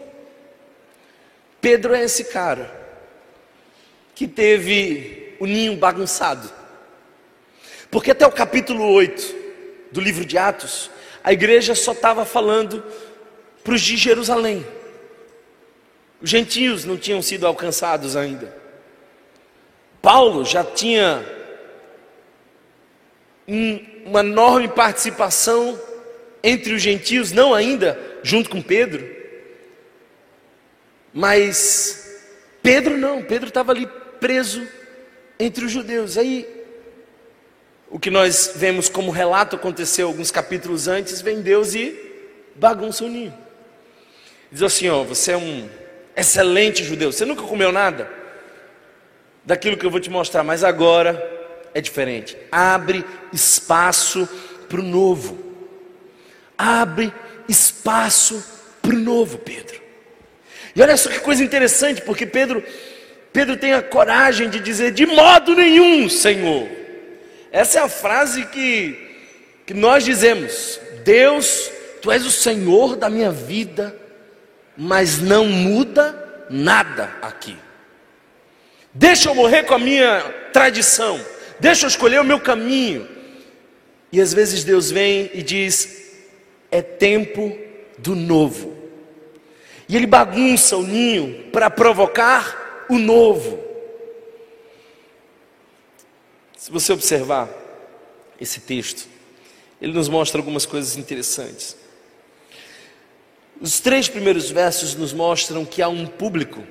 Pedro 1.61 1.93
é 1.93 2.03
esse 2.03 2.25
cara 2.25 2.75
que 4.15 4.27
teve 4.27 5.26
o 5.39 5.45
ninho 5.45 5.75
bagunçado. 5.75 6.51
Porque 7.89 8.11
até 8.11 8.25
o 8.25 8.31
capítulo 8.31 8.83
8 8.91 9.35
do 9.91 10.01
livro 10.01 10.25
de 10.25 10.37
Atos, 10.37 10.91
a 11.23 11.31
igreja 11.31 11.75
só 11.75 11.91
estava 11.93 12.25
falando 12.25 12.83
para 13.63 13.73
os 13.73 13.81
de 13.81 13.97
Jerusalém. 13.97 14.65
Os 16.21 16.29
gentios 16.29 16.85
não 16.85 16.97
tinham 16.97 17.21
sido 17.21 17.45
alcançados 17.45 18.15
ainda. 18.15 18.55
Paulo 20.01 20.43
já 20.45 20.63
tinha 20.63 21.25
uma 24.05 24.19
enorme 24.21 24.67
participação 24.67 25.79
entre 26.43 26.73
os 26.73 26.81
gentios, 26.81 27.31
não 27.31 27.53
ainda 27.53 27.99
junto 28.23 28.49
com 28.49 28.61
Pedro, 28.61 29.17
mas 31.13 32.21
Pedro 32.61 32.97
não, 32.97 33.23
Pedro 33.23 33.47
estava 33.47 33.71
ali 33.71 33.87
preso 34.19 34.67
entre 35.39 35.65
os 35.65 35.71
judeus. 35.71 36.17
Aí, 36.17 36.47
o 37.89 37.99
que 37.99 38.09
nós 38.09 38.53
vemos 38.55 38.89
como 38.89 39.11
relato 39.11 39.55
aconteceu 39.55 40.07
alguns 40.07 40.31
capítulos 40.31 40.87
antes, 40.87 41.21
vem 41.21 41.41
Deus 41.41 41.73
e 41.73 41.95
bagunça 42.55 43.05
o 43.05 43.09
ninho. 43.09 43.33
Diz 44.51 44.61
assim: 44.61 44.89
ó, 44.89 45.03
você 45.03 45.31
é 45.31 45.37
um 45.37 45.69
excelente 46.15 46.83
judeu, 46.83 47.11
você 47.11 47.25
nunca 47.25 47.43
comeu 47.43 47.71
nada 47.71 48.09
daquilo 49.45 49.77
que 49.77 49.85
eu 49.85 49.91
vou 49.91 49.99
te 49.99 50.09
mostrar, 50.09 50.43
mas 50.43 50.63
agora 50.63 51.37
é 51.73 51.79
diferente. 51.79 52.37
Abre 52.51 53.05
espaço 53.31 54.27
para 54.67 54.79
o 54.79 54.83
novo. 54.83 55.37
Abre 56.57 57.13
espaço 57.47 58.43
para 58.81 58.95
o 58.95 58.99
novo, 58.99 59.37
Pedro. 59.37 59.79
E 60.75 60.81
olha 60.81 60.97
só 60.97 61.09
que 61.09 61.19
coisa 61.19 61.43
interessante, 61.43 62.01
porque 62.01 62.25
Pedro, 62.25 62.63
Pedro 63.37 63.55
tem 63.55 63.71
a 63.71 63.83
coragem 63.83 64.49
de 64.49 64.59
dizer: 64.59 64.89
de 64.93 65.05
modo 65.05 65.53
nenhum, 65.53 66.09
Senhor. 66.09 66.67
Essa 67.51 67.77
é 67.77 67.81
a 67.83 67.87
frase 67.87 68.47
que, 68.47 68.97
que 69.63 69.75
nós 69.75 70.03
dizemos: 70.03 70.79
Deus, 71.03 71.69
Tu 72.01 72.11
és 72.11 72.25
o 72.25 72.31
Senhor 72.31 72.95
da 72.95 73.11
minha 73.11 73.31
vida, 73.31 73.95
mas 74.75 75.19
não 75.19 75.45
muda 75.45 76.47
nada 76.49 77.15
aqui. 77.21 77.55
Deixa 78.91 79.29
eu 79.29 79.35
morrer 79.35 79.65
com 79.65 79.75
a 79.75 79.79
minha 79.79 80.19
tradição 80.51 81.23
deixa 81.59 81.85
eu 81.85 81.89
escolher 81.89 82.19
o 82.19 82.23
meu 82.23 82.39
caminho. 82.39 83.07
E 84.11 84.19
às 84.19 84.33
vezes 84.33 84.63
Deus 84.63 84.89
vem 84.89 85.29
e 85.31 85.43
diz: 85.43 86.25
é 86.71 86.81
tempo 86.81 87.55
do 87.99 88.15
novo. 88.15 88.75
E 89.87 89.95
ele 89.95 90.07
bagunça 90.07 90.75
o 90.75 90.81
ninho 90.81 91.51
para 91.51 91.69
provocar 91.69 92.65
o 92.89 92.97
novo. 92.97 93.59
Se 96.57 96.71
você 96.71 96.93
observar 96.93 97.49
esse 98.39 98.59
texto, 98.61 99.07
ele 99.81 99.93
nos 99.93 100.09
mostra 100.09 100.39
algumas 100.39 100.65
coisas 100.65 100.97
interessantes. 100.97 101.75
Os 103.59 103.79
três 103.79 104.07
primeiros 104.07 104.51
versos 104.51 104.95
nos 104.95 105.13
mostram 105.13 105.65
que 105.65 105.81
há 105.81 105.87
um 105.87 106.05
público 106.05 106.63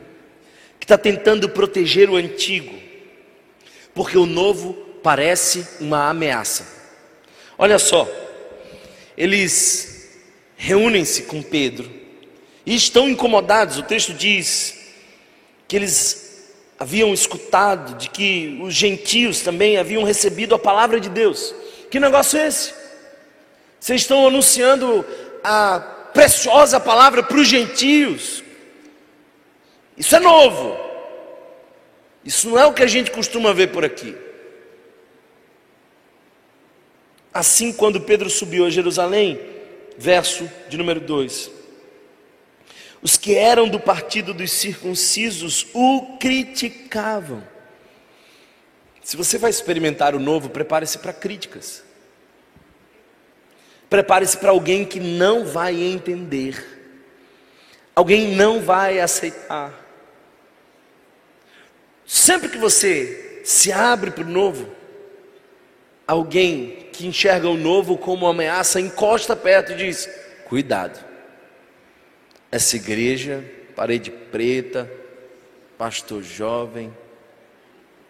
que 0.78 0.84
está 0.84 0.96
tentando 0.96 1.48
proteger 1.48 2.08
o 2.10 2.16
antigo 2.16 2.86
porque 3.96 4.18
o 4.18 4.26
novo 4.26 4.74
parece 5.02 5.66
uma 5.80 6.10
ameaça. 6.10 6.68
Olha 7.56 7.78
só, 7.78 8.06
eles 9.16 10.18
reúnem-se 10.54 11.22
com 11.22 11.42
Pedro 11.42 11.90
e 12.66 12.74
estão 12.74 13.08
incomodados. 13.08 13.78
O 13.78 13.82
texto 13.82 14.12
diz 14.12 14.75
que 15.68 15.76
eles 15.76 16.26
haviam 16.78 17.12
escutado 17.12 17.96
de 17.96 18.10
que 18.10 18.58
os 18.62 18.74
gentios 18.74 19.40
também 19.40 19.78
haviam 19.78 20.04
recebido 20.04 20.54
a 20.54 20.58
palavra 20.58 21.00
de 21.00 21.08
Deus. 21.08 21.54
Que 21.90 21.98
negócio 21.98 22.38
é 22.38 22.46
esse? 22.46 22.74
Vocês 23.80 24.02
estão 24.02 24.26
anunciando 24.26 25.04
a 25.42 25.80
preciosa 26.12 26.80
palavra 26.80 27.22
para 27.22 27.38
os 27.38 27.48
gentios. 27.48 28.42
Isso 29.96 30.14
é 30.16 30.20
novo. 30.20 30.76
Isso 32.24 32.48
não 32.50 32.58
é 32.58 32.66
o 32.66 32.72
que 32.72 32.82
a 32.82 32.86
gente 32.86 33.10
costuma 33.10 33.52
ver 33.52 33.68
por 33.68 33.84
aqui. 33.84 34.16
Assim, 37.32 37.72
quando 37.72 38.00
Pedro 38.00 38.28
subiu 38.28 38.66
a 38.66 38.70
Jerusalém, 38.70 39.38
verso 39.96 40.50
de 40.68 40.76
número 40.76 41.00
2: 41.00 41.50
os 43.06 43.16
que 43.16 43.36
eram 43.36 43.68
do 43.68 43.78
partido 43.78 44.34
dos 44.34 44.50
circuncisos 44.50 45.64
o 45.72 46.16
criticavam. 46.18 47.46
Se 49.00 49.16
você 49.16 49.38
vai 49.38 49.48
experimentar 49.48 50.16
o 50.16 50.18
novo, 50.18 50.50
prepare-se 50.50 50.98
para 50.98 51.12
críticas. 51.12 51.84
Prepare-se 53.88 54.36
para 54.36 54.50
alguém 54.50 54.84
que 54.84 54.98
não 54.98 55.46
vai 55.46 55.80
entender. 55.80 56.90
Alguém 57.94 58.34
não 58.34 58.60
vai 58.60 58.98
aceitar. 58.98 59.72
Sempre 62.04 62.48
que 62.48 62.58
você 62.58 63.40
se 63.44 63.70
abre 63.70 64.10
para 64.10 64.24
o 64.24 64.28
novo, 64.28 64.68
alguém 66.04 66.88
que 66.92 67.06
enxerga 67.06 67.48
o 67.48 67.56
novo 67.56 67.96
como 67.96 68.26
uma 68.26 68.32
ameaça 68.32 68.80
encosta 68.80 69.36
perto 69.36 69.70
e 69.70 69.76
diz: 69.76 70.10
Cuidado. 70.48 71.06
Essa 72.50 72.76
igreja, 72.76 73.44
parede 73.74 74.10
preta, 74.10 74.90
pastor 75.76 76.22
jovem, 76.22 76.96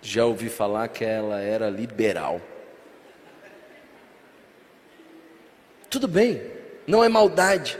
já 0.00 0.24
ouvi 0.24 0.48
falar 0.48 0.88
que 0.88 1.04
ela 1.04 1.40
era 1.40 1.68
liberal. 1.68 2.40
Tudo 5.88 6.06
bem, 6.06 6.42
não 6.86 7.02
é 7.02 7.08
maldade, 7.08 7.78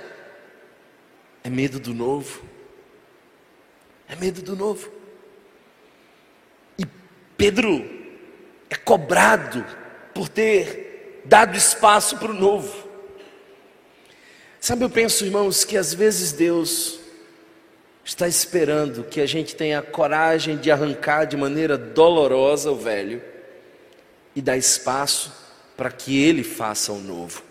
é 1.45 1.51
medo 1.51 1.79
do 1.79 1.95
novo. 1.95 2.43
É 4.09 4.17
medo 4.17 4.43
do 4.43 4.57
novo. 4.57 4.91
E 6.79 6.87
Pedro 7.37 7.85
é 8.71 8.75
cobrado 8.75 9.65
por 10.15 10.29
ter 10.29 11.23
dado 11.25 11.57
espaço 11.57 12.17
para 12.19 12.31
o 12.31 12.35
novo. 12.35 12.86
Sabe, 14.67 14.85
eu 14.85 14.91
penso, 14.91 15.25
irmãos, 15.25 15.65
que 15.65 15.77
às 15.77 15.95
vezes 15.95 16.33
Deus 16.33 16.99
está 18.05 18.27
esperando 18.27 19.05
que 19.05 19.21
a 19.21 19.27
gente 19.27 19.55
tenha 19.55 19.81
coragem 19.81 20.57
de 20.57 20.73
arrancar 20.73 21.25
de 21.25 21.37
maneira 21.37 21.79
dolorosa 21.79 22.73
o 22.73 22.75
velho 22.75 23.23
e 24.35 24.43
dar 24.43 24.57
espaço 24.57 25.33
para 25.77 25.89
que 25.89 26.21
Ele 26.21 26.43
faça 26.43 26.91
o 26.91 26.99
novo. 26.99 27.45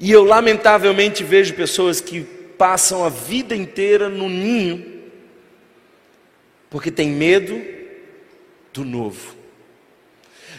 E 0.00 0.10
eu, 0.10 0.24
lamentavelmente, 0.24 1.22
vejo 1.22 1.52
pessoas 1.52 2.00
que 2.00 2.22
passam 2.56 3.04
a 3.04 3.10
vida 3.10 3.54
inteira 3.54 4.08
no 4.08 4.26
ninho, 4.26 5.02
porque 6.70 6.90
tem 6.90 7.10
medo 7.10 7.62
do 8.72 8.86
novo. 8.86 9.36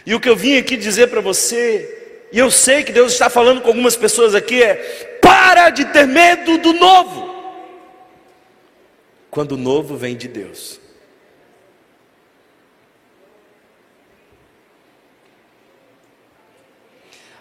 E 0.06 0.14
o 0.14 0.20
que 0.20 0.28
eu 0.28 0.36
vim 0.36 0.56
aqui 0.56 0.76
dizer 0.76 1.08
para 1.08 1.20
você 1.20 1.97
e 2.30 2.38
eu 2.38 2.50
sei 2.50 2.84
que 2.84 2.92
Deus 2.92 3.12
está 3.12 3.30
falando 3.30 3.62
com 3.62 3.68
algumas 3.68 3.96
pessoas 3.96 4.34
aqui 4.34 4.62
é: 4.62 5.18
para 5.22 5.70
de 5.70 5.84
ter 5.86 6.06
medo 6.06 6.58
do 6.58 6.72
novo. 6.74 7.28
Quando 9.30 9.52
o 9.52 9.56
novo 9.56 9.96
vem 9.96 10.16
de 10.16 10.28
Deus. 10.28 10.80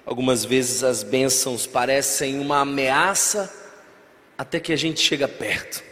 Algumas 0.05 0.45
vezes 0.45 0.85
as 0.85 1.03
bênçãos 1.03 1.67
parecem 1.67 2.39
uma 2.39 2.61
ameaça 2.61 3.53
até 4.37 4.57
que 4.57 4.71
a 4.71 4.75
gente 4.77 5.01
chega 5.01 5.27
perto. 5.27 5.83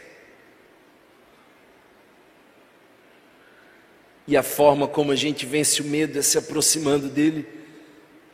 E 4.25 4.37
a 4.37 4.41
forma 4.41 4.87
como 4.87 5.11
a 5.11 5.15
gente 5.17 5.45
vence 5.45 5.81
o 5.81 5.85
medo 5.85 6.17
é 6.17 6.21
se 6.21 6.37
aproximando 6.37 7.09
dele 7.09 7.64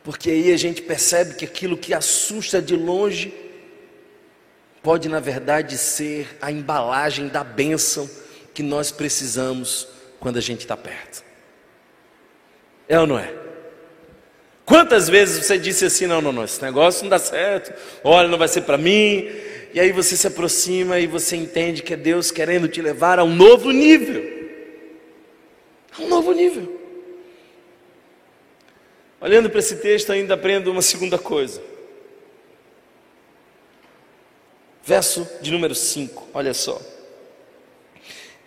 porque 0.04 0.30
aí 0.30 0.52
a 0.52 0.56
gente 0.56 0.82
percebe 0.82 1.34
que 1.34 1.44
aquilo 1.44 1.76
que 1.76 1.94
assusta 1.94 2.60
de 2.60 2.74
longe 2.76 3.32
pode, 4.82 5.08
na 5.08 5.20
verdade, 5.20 5.78
ser 5.78 6.36
a 6.40 6.50
embalagem 6.50 7.28
da 7.28 7.44
bênção 7.44 8.10
que 8.52 8.62
nós 8.62 8.90
precisamos 8.90 9.86
quando 10.18 10.38
a 10.38 10.40
gente 10.40 10.60
está 10.60 10.76
perto. 10.76 11.22
É 12.88 12.98
ou 12.98 13.06
não 13.06 13.18
é? 13.18 13.32
Quantas 14.64 15.08
vezes 15.08 15.44
você 15.44 15.58
disse 15.58 15.84
assim: 15.84 16.06
não, 16.06 16.20
não, 16.20 16.32
não, 16.32 16.44
esse 16.44 16.60
negócio 16.62 17.02
não 17.02 17.10
dá 17.10 17.18
certo, 17.18 17.72
olha, 18.02 18.28
não 18.28 18.38
vai 18.38 18.48
ser 18.48 18.62
para 18.62 18.78
mim, 18.78 19.28
e 19.72 19.80
aí 19.80 19.92
você 19.92 20.16
se 20.16 20.26
aproxima 20.26 20.98
e 20.98 21.06
você 21.06 21.36
entende 21.36 21.82
que 21.82 21.94
é 21.94 21.96
Deus 21.96 22.30
querendo 22.30 22.68
te 22.68 22.82
levar 22.82 23.18
a 23.18 23.24
um 23.24 23.34
novo 23.34 23.70
nível. 23.70 24.22
A 25.96 26.02
um 26.02 26.08
novo 26.08 26.32
nível. 26.32 26.71
Olhando 29.22 29.48
para 29.48 29.60
esse 29.60 29.76
texto, 29.76 30.10
ainda 30.10 30.34
aprendo 30.34 30.72
uma 30.72 30.82
segunda 30.82 31.16
coisa. 31.16 31.62
Verso 34.82 35.28
de 35.40 35.52
número 35.52 35.76
5, 35.76 36.30
olha 36.34 36.52
só. 36.52 36.82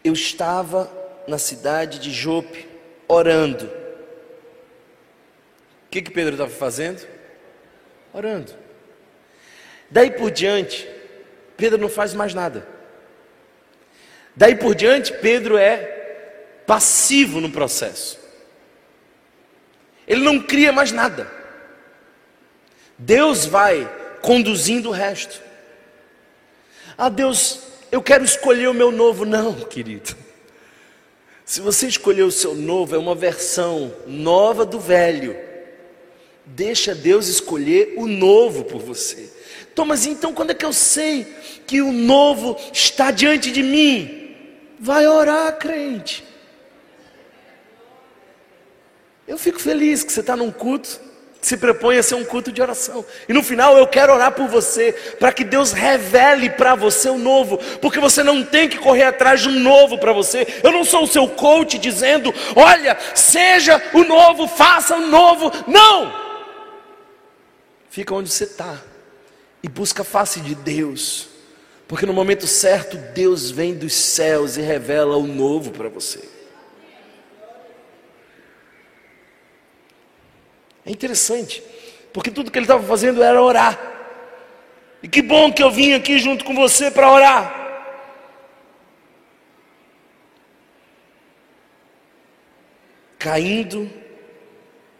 Eu 0.04 0.12
estava 0.12 0.92
na 1.30 1.38
cidade 1.38 1.98
de 1.98 2.12
Jope 2.12 2.68
orando. 3.08 3.68
O 5.86 5.90
que, 5.90 6.02
que 6.02 6.12
Pedro 6.12 6.34
estava 6.34 6.52
fazendo? 6.52 7.08
Orando. 8.12 8.54
Daí 9.90 10.12
por 10.12 10.30
diante, 10.30 10.86
Pedro 11.56 11.80
não 11.80 11.88
faz 11.88 12.14
mais 12.14 12.34
nada. 12.34 12.68
Daí 14.36 14.58
por 14.58 14.76
diante, 14.76 15.14
Pedro 15.14 15.58
é 15.58 15.78
passivo 16.68 17.40
no 17.40 17.50
processo. 17.50 18.25
Ele 20.08 20.24
não 20.24 20.39
cria 20.39 20.72
mais 20.72 20.91
nada. 20.91 21.32
Deus 22.98 23.46
vai 23.46 23.89
conduzindo 24.22 24.89
o 24.89 24.91
resto. 24.91 25.41
Ah, 26.98 27.10
Deus, 27.10 27.60
eu 27.91 28.02
quero 28.02 28.24
escolher 28.24 28.68
o 28.68 28.74
meu 28.74 28.91
novo. 28.91 29.26
Não, 29.26 29.54
querido. 29.54 30.15
Se 31.44 31.62
você 31.62 31.88
escolher 31.88 32.24
o 32.24 32.32
seu 32.32 32.56
novo, 32.56 32.96
é 32.96 32.98
uma 32.98 33.13
versão 33.13 33.94
nova 34.08 34.65
do 34.65 34.80
velho. 34.80 35.38
Deixa 36.46 36.96
Deus 36.96 37.28
escolher 37.28 37.94
o 37.98 38.08
novo 38.08 38.63
por 38.63 38.82
você. 38.82 39.32
Thomas, 39.74 40.06
então 40.06 40.34
quando 40.34 40.52
é 40.52 40.56
que 40.56 40.65
eu 40.65 40.74
sei 40.74 41.26
que 41.68 41.82
o 41.82 41.91
novo 41.91 42.58
está 42.72 43.12
diante 43.12 43.52
de 43.52 43.62
mim? 43.62 44.36
Vai 44.80 45.06
orar, 45.06 45.58
crente. 45.58 46.24
Eu 49.28 49.38
fico 49.38 49.60
feliz 49.60 50.04
que 50.04 50.12
você 50.12 50.20
está 50.20 50.36
num 50.36 50.52
culto 50.52 51.00
que 51.46 51.48
se 51.48 51.58
propõe 51.58 51.98
a 51.98 52.04
ser 52.04 52.16
um 52.16 52.26
culto 52.26 52.52
de 52.52 52.60
oração. 52.60 53.06
E 53.30 53.34
no 53.34 53.44
final 53.44 53.78
eu 53.78 53.86
quero 53.86 54.12
orar 54.12 54.32
por 54.32 54.48
você, 54.48 54.92
para 55.20 55.32
que 55.32 55.44
Deus 55.44 55.72
revele 55.72 56.50
para 56.50 56.74
você 56.74 57.08
o 57.08 57.20
novo, 57.20 57.60
porque 57.80 58.00
você 58.00 58.24
não 58.24 58.44
tem 58.44 58.68
que 58.68 58.80
correr 58.80 59.04
atrás 59.04 59.42
de 59.42 59.50
um 59.50 59.60
novo 59.60 60.00
para 60.00 60.12
você. 60.12 60.48
Eu 60.64 60.72
não 60.72 60.84
sou 60.84 61.04
o 61.04 61.08
seu 61.08 61.28
coach 61.28 61.78
dizendo, 61.78 62.34
olha, 62.56 62.98
seja 63.14 63.82
o 63.94 64.04
novo, 64.04 64.48
faça 64.48 64.96
o 64.96 65.08
novo. 65.08 65.52
Não! 65.68 66.26
Fica 67.92 68.14
onde 68.14 68.30
você 68.30 68.46
está 68.46 68.82
e 69.62 69.70
busca 69.70 70.02
a 70.02 70.06
face 70.06 70.42
de 70.42 70.54
Deus, 70.54 71.30
porque 71.88 72.06
no 72.08 72.14
momento 72.14 72.48
certo 72.48 72.98
Deus 73.14 73.52
vem 73.52 73.74
dos 73.74 73.94
céus 73.94 74.58
e 74.58 74.62
revela 74.62 75.16
o 75.16 75.28
novo 75.28 75.72
para 75.72 75.90
você. 75.90 76.35
É 80.86 80.91
interessante, 80.91 81.63
porque 82.13 82.30
tudo 82.30 82.52
que 82.52 82.58
ele 82.60 82.65
estava 82.65 82.86
fazendo 82.86 83.24
era 83.24 83.41
orar. 83.41 83.93
E 85.02 85.08
que 85.08 85.21
bom 85.21 85.52
que 85.52 85.63
eu 85.63 85.71
vim 85.71 85.93
aqui 85.93 86.19
junto 86.19 86.45
com 86.45 86.54
você 86.54 86.91
para 86.91 87.12
orar. 87.12 87.63
Caindo 93.17 93.89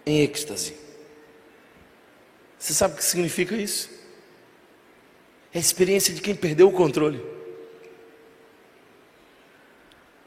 em 0.06 0.22
êxtase. 0.22 0.76
Você 2.58 2.74
sabe 2.74 2.96
o 2.96 2.98
que 2.98 3.04
significa 3.04 3.56
isso? 3.56 3.90
É 5.54 5.58
a 5.58 5.62
experiência 5.62 6.14
de 6.14 6.22
quem 6.22 6.36
perdeu 6.36 6.68
o 6.68 6.72
controle. 6.72 7.24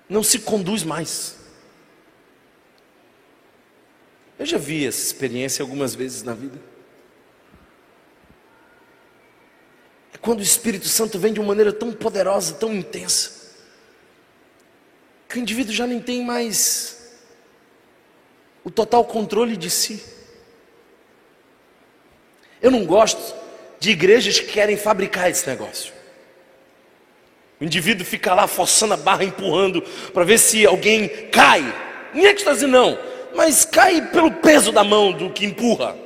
Não 0.08 0.22
se 0.22 0.38
conduz 0.38 0.84
mais. 0.84 1.37
Eu 4.38 4.46
já 4.46 4.56
vi 4.56 4.86
essa 4.86 5.04
experiência 5.04 5.62
algumas 5.62 5.94
vezes 5.94 6.22
na 6.22 6.32
vida. 6.32 6.58
É 10.14 10.18
quando 10.18 10.40
o 10.40 10.42
Espírito 10.42 10.86
Santo 10.88 11.18
vem 11.18 11.32
de 11.32 11.40
uma 11.40 11.48
maneira 11.48 11.72
tão 11.72 11.92
poderosa, 11.92 12.54
tão 12.54 12.72
intensa, 12.72 13.56
que 15.28 15.38
o 15.38 15.40
indivíduo 15.40 15.72
já 15.74 15.86
nem 15.86 16.00
tem 16.00 16.24
mais 16.24 17.18
o 18.64 18.70
total 18.70 19.04
controle 19.04 19.56
de 19.56 19.70
si. 19.70 20.02
Eu 22.62 22.70
não 22.70 22.84
gosto 22.84 23.34
de 23.80 23.90
igrejas 23.90 24.38
que 24.38 24.52
querem 24.52 24.76
fabricar 24.76 25.30
esse 25.30 25.46
negócio. 25.48 25.92
O 27.60 27.64
indivíduo 27.64 28.06
fica 28.06 28.34
lá 28.34 28.46
forçando 28.46 28.94
a 28.94 28.96
barra, 28.96 29.24
empurrando, 29.24 29.82
para 30.12 30.24
ver 30.24 30.38
se 30.38 30.64
alguém 30.64 31.08
cai. 31.30 31.62
Em 32.14 32.24
êxtase 32.24 32.66
não, 32.66 32.98
mas 33.34 33.64
cai 33.64 34.06
pelo 34.10 34.30
peso 34.30 34.72
da 34.72 34.82
mão 34.82 35.12
do 35.12 35.30
que 35.30 35.44
empurra. 35.44 35.96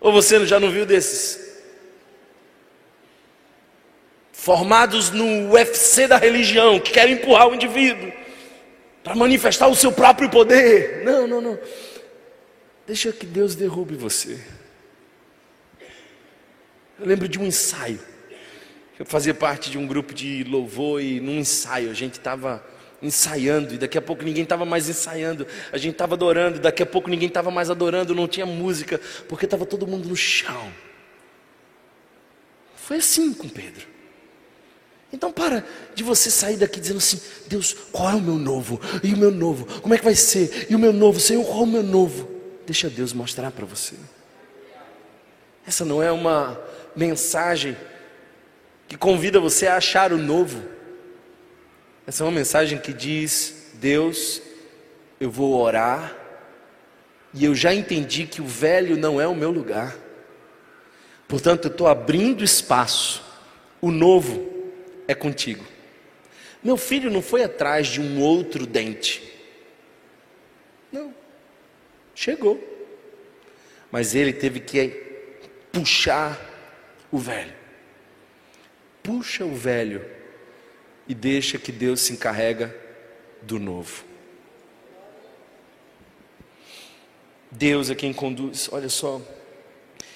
Ou 0.00 0.12
você 0.12 0.44
já 0.46 0.58
não 0.58 0.70
viu 0.70 0.84
desses? 0.84 1.40
Formados 4.32 5.10
no 5.10 5.52
UFC 5.52 6.08
da 6.08 6.16
religião, 6.16 6.80
que 6.80 6.90
querem 6.90 7.14
empurrar 7.14 7.48
o 7.48 7.54
indivíduo 7.54 8.12
para 9.04 9.14
manifestar 9.14 9.68
o 9.68 9.74
seu 9.74 9.92
próprio 9.92 10.28
poder. 10.28 11.04
Não, 11.04 11.26
não, 11.26 11.40
não. 11.40 11.58
Deixa 12.86 13.12
que 13.12 13.24
Deus 13.24 13.54
derrube 13.54 13.94
você. 13.94 14.40
Eu 16.98 17.06
lembro 17.06 17.28
de 17.28 17.38
um 17.38 17.46
ensaio. 17.46 18.00
Eu 18.98 19.06
fazia 19.06 19.34
parte 19.34 19.70
de 19.70 19.78
um 19.78 19.86
grupo 19.86 20.12
de 20.12 20.44
louvor 20.44 21.00
e 21.00 21.20
num 21.20 21.38
ensaio 21.38 21.90
a 21.90 21.94
gente 21.94 22.14
estava 22.18 22.64
ensaiando, 23.02 23.74
e 23.74 23.78
daqui 23.78 23.98
a 23.98 24.02
pouco 24.02 24.22
ninguém 24.22 24.44
estava 24.44 24.64
mais 24.64 24.88
ensaiando, 24.88 25.46
a 25.72 25.76
gente 25.76 25.92
estava 25.92 26.14
adorando, 26.14 26.56
e 26.56 26.60
daqui 26.60 26.82
a 26.82 26.86
pouco 26.86 27.10
ninguém 27.10 27.28
estava 27.28 27.50
mais 27.50 27.68
adorando, 27.68 28.14
não 28.14 28.28
tinha 28.28 28.46
música, 28.46 29.00
porque 29.28 29.44
estava 29.44 29.66
todo 29.66 29.86
mundo 29.86 30.08
no 30.08 30.16
chão. 30.16 30.72
Foi 32.76 32.98
assim 32.98 33.32
com 33.32 33.48
Pedro. 33.48 33.86
Então 35.12 35.30
para 35.30 35.64
de 35.94 36.02
você 36.02 36.30
sair 36.30 36.56
daqui 36.56 36.80
dizendo 36.80 36.96
assim, 36.98 37.20
Deus, 37.46 37.74
qual 37.92 38.10
é 38.10 38.14
o 38.14 38.20
meu 38.20 38.36
novo? 38.36 38.80
E 39.02 39.12
o 39.12 39.16
meu 39.16 39.30
novo? 39.30 39.80
Como 39.80 39.92
é 39.92 39.98
que 39.98 40.04
vai 40.04 40.14
ser? 40.14 40.68
E 40.70 40.74
o 40.74 40.78
meu 40.78 40.92
novo? 40.92 41.20
Senhor, 41.20 41.44
qual 41.44 41.60
é 41.60 41.62
o 41.64 41.66
meu 41.66 41.82
novo? 41.82 42.30
Deixa 42.64 42.88
Deus 42.88 43.12
mostrar 43.12 43.50
para 43.50 43.66
você. 43.66 43.94
Essa 45.66 45.84
não 45.84 46.02
é 46.02 46.10
uma 46.10 46.58
mensagem 46.96 47.76
que 48.88 48.96
convida 48.96 49.38
você 49.38 49.66
a 49.66 49.76
achar 49.76 50.12
o 50.12 50.18
novo. 50.18 50.62
Essa 52.06 52.24
é 52.24 52.26
uma 52.26 52.32
mensagem 52.32 52.78
que 52.78 52.92
diz: 52.92 53.70
Deus, 53.74 54.42
eu 55.20 55.30
vou 55.30 55.60
orar, 55.60 56.16
e 57.32 57.44
eu 57.44 57.54
já 57.54 57.72
entendi 57.72 58.26
que 58.26 58.42
o 58.42 58.46
velho 58.46 58.96
não 58.96 59.20
é 59.20 59.26
o 59.26 59.34
meu 59.34 59.50
lugar, 59.50 59.96
portanto, 61.28 61.66
eu 61.66 61.70
estou 61.70 61.86
abrindo 61.86 62.42
espaço, 62.42 63.22
o 63.80 63.90
novo 63.90 64.72
é 65.06 65.14
contigo. 65.14 65.64
Meu 66.62 66.76
filho 66.76 67.10
não 67.10 67.22
foi 67.22 67.42
atrás 67.42 67.88
de 67.88 68.00
um 68.00 68.20
outro 68.20 68.66
dente, 68.66 69.22
não, 70.90 71.14
chegou, 72.14 72.60
mas 73.90 74.14
ele 74.14 74.32
teve 74.32 74.60
que 74.60 74.88
puxar 75.70 76.38
o 77.10 77.18
velho, 77.18 77.54
puxa 79.02 79.44
o 79.44 79.54
velho 79.54 80.21
e 81.12 81.14
deixa 81.14 81.58
que 81.58 81.70
Deus 81.70 82.00
se 82.00 82.14
encarrega 82.14 82.74
do 83.42 83.58
novo. 83.58 84.02
Deus 87.50 87.90
é 87.90 87.94
quem 87.94 88.14
conduz. 88.14 88.70
Olha 88.72 88.88
só, 88.88 89.20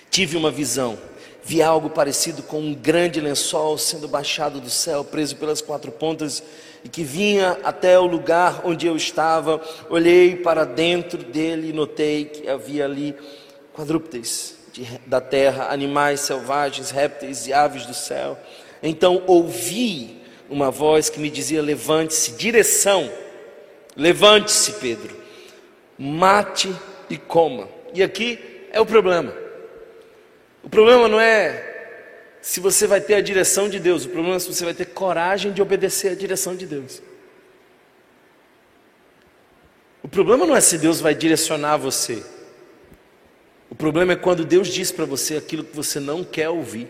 tive 0.08 0.38
uma 0.38 0.50
visão, 0.50 0.98
vi 1.44 1.60
algo 1.60 1.90
parecido 1.90 2.42
com 2.42 2.60
um 2.60 2.74
grande 2.74 3.20
lençol 3.20 3.76
sendo 3.76 4.08
baixado 4.08 4.58
do 4.58 4.70
céu, 4.70 5.04
preso 5.04 5.36
pelas 5.36 5.60
quatro 5.60 5.92
pontas 5.92 6.42
e 6.82 6.88
que 6.88 7.04
vinha 7.04 7.58
até 7.62 7.98
o 7.98 8.06
lugar 8.06 8.62
onde 8.64 8.86
eu 8.86 8.96
estava. 8.96 9.60
Olhei 9.90 10.36
para 10.36 10.64
dentro 10.64 11.22
dele 11.22 11.68
e 11.68 11.72
notei 11.74 12.24
que 12.24 12.48
havia 12.48 12.86
ali 12.86 13.14
quadrúpedes 13.74 14.56
de, 14.72 14.82
da 15.06 15.20
terra, 15.20 15.70
animais 15.70 16.20
selvagens, 16.20 16.90
répteis 16.90 17.46
e 17.46 17.52
aves 17.52 17.84
do 17.84 17.92
céu. 17.92 18.38
Então 18.82 19.22
ouvi 19.26 20.15
uma 20.48 20.70
voz 20.70 21.08
que 21.10 21.20
me 21.20 21.30
dizia: 21.30 21.62
levante-se, 21.62 22.32
direção, 22.32 23.10
levante-se, 23.96 24.72
Pedro, 24.74 25.16
mate 25.98 26.74
e 27.08 27.16
coma. 27.16 27.68
E 27.92 28.02
aqui 28.02 28.38
é 28.72 28.80
o 28.80 28.86
problema. 28.86 29.34
O 30.62 30.68
problema 30.68 31.08
não 31.08 31.20
é 31.20 31.74
se 32.40 32.60
você 32.60 32.86
vai 32.86 33.00
ter 33.00 33.14
a 33.14 33.20
direção 33.20 33.68
de 33.68 33.80
Deus, 33.80 34.04
o 34.04 34.08
problema 34.08 34.36
é 34.36 34.38
se 34.38 34.52
você 34.52 34.64
vai 34.64 34.74
ter 34.74 34.86
coragem 34.86 35.52
de 35.52 35.60
obedecer 35.60 36.12
a 36.12 36.14
direção 36.14 36.54
de 36.54 36.66
Deus. 36.66 37.02
O 40.02 40.08
problema 40.08 40.46
não 40.46 40.54
é 40.54 40.60
se 40.60 40.78
Deus 40.78 41.00
vai 41.00 41.14
direcionar 41.14 41.76
você. 41.76 42.22
O 43.68 43.74
problema 43.74 44.12
é 44.12 44.16
quando 44.16 44.44
Deus 44.44 44.68
diz 44.68 44.92
para 44.92 45.04
você 45.04 45.36
aquilo 45.36 45.64
que 45.64 45.74
você 45.74 45.98
não 45.98 46.22
quer 46.22 46.48
ouvir 46.48 46.88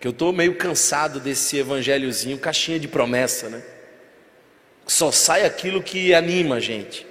que 0.00 0.06
eu 0.06 0.12
estou 0.12 0.32
meio 0.32 0.56
cansado 0.56 1.20
desse 1.20 1.58
evangelhozinho, 1.58 2.38
caixinha 2.38 2.80
de 2.80 2.88
promessa, 2.88 3.50
né? 3.50 3.62
Só 4.86 5.12
sai 5.12 5.44
aquilo 5.44 5.82
que 5.82 6.14
anima 6.14 6.56
a 6.56 6.60
gente. 6.60 7.06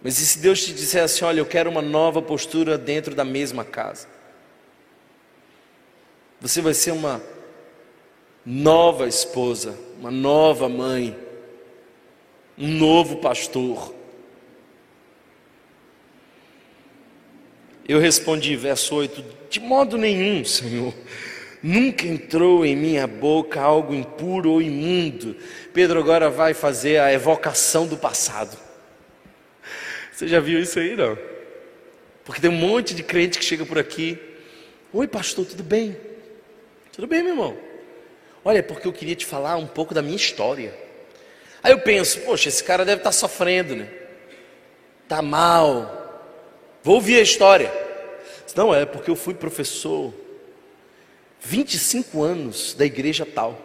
Mas 0.00 0.20
e 0.20 0.26
se 0.26 0.38
Deus 0.38 0.64
te 0.64 0.72
disser 0.72 1.02
assim: 1.02 1.24
olha, 1.24 1.40
eu 1.40 1.46
quero 1.46 1.68
uma 1.68 1.82
nova 1.82 2.22
postura 2.22 2.78
dentro 2.78 3.12
da 3.12 3.24
mesma 3.24 3.64
casa? 3.64 4.06
Você 6.40 6.60
vai 6.60 6.74
ser 6.74 6.92
uma 6.92 7.20
nova 8.46 9.08
esposa, 9.08 9.76
uma 9.98 10.10
nova 10.12 10.68
mãe, 10.68 11.16
um 12.56 12.68
novo 12.68 13.16
pastor. 13.16 13.92
Eu 17.86 17.98
respondi, 17.98 18.54
verso 18.54 18.94
8: 18.94 19.24
De 19.50 19.58
modo 19.58 19.98
nenhum, 19.98 20.44
Senhor. 20.44 20.94
Nunca 21.62 22.06
entrou 22.06 22.66
em 22.66 22.74
minha 22.74 23.06
boca 23.06 23.60
algo 23.60 23.94
impuro 23.94 24.50
ou 24.50 24.62
imundo. 24.62 25.36
Pedro 25.72 26.00
agora 26.00 26.28
vai 26.28 26.54
fazer 26.54 26.98
a 26.98 27.12
evocação 27.12 27.86
do 27.86 27.96
passado. 27.96 28.58
Você 30.10 30.26
já 30.26 30.40
viu 30.40 30.58
isso 30.58 30.80
aí, 30.80 30.96
não? 30.96 31.16
Porque 32.24 32.40
tem 32.40 32.50
um 32.50 32.54
monte 32.54 32.94
de 32.94 33.04
crente 33.04 33.38
que 33.38 33.44
chega 33.44 33.64
por 33.64 33.78
aqui. 33.78 34.18
Oi, 34.92 35.06
pastor, 35.06 35.46
tudo 35.46 35.62
bem? 35.62 35.96
Tudo 36.92 37.06
bem, 37.06 37.22
meu 37.22 37.32
irmão? 37.32 37.56
Olha, 38.44 38.58
é 38.58 38.62
porque 38.62 38.88
eu 38.88 38.92
queria 38.92 39.14
te 39.14 39.24
falar 39.24 39.56
um 39.56 39.66
pouco 39.66 39.94
da 39.94 40.02
minha 40.02 40.16
história. 40.16 40.74
Aí 41.62 41.70
eu 41.70 41.78
penso, 41.78 42.20
poxa, 42.22 42.48
esse 42.48 42.62
cara 42.64 42.84
deve 42.84 43.00
estar 43.00 43.12
sofrendo, 43.12 43.76
né? 43.76 43.88
Tá 45.06 45.22
mal. 45.22 46.32
Vou 46.82 46.96
ouvir 46.96 47.18
a 47.18 47.22
história. 47.22 47.72
Não, 48.56 48.74
é 48.74 48.84
porque 48.84 49.10
eu 49.10 49.16
fui 49.16 49.32
professor 49.32 50.12
25 51.44 52.22
anos 52.22 52.74
da 52.74 52.84
igreja 52.84 53.26
tal. 53.26 53.60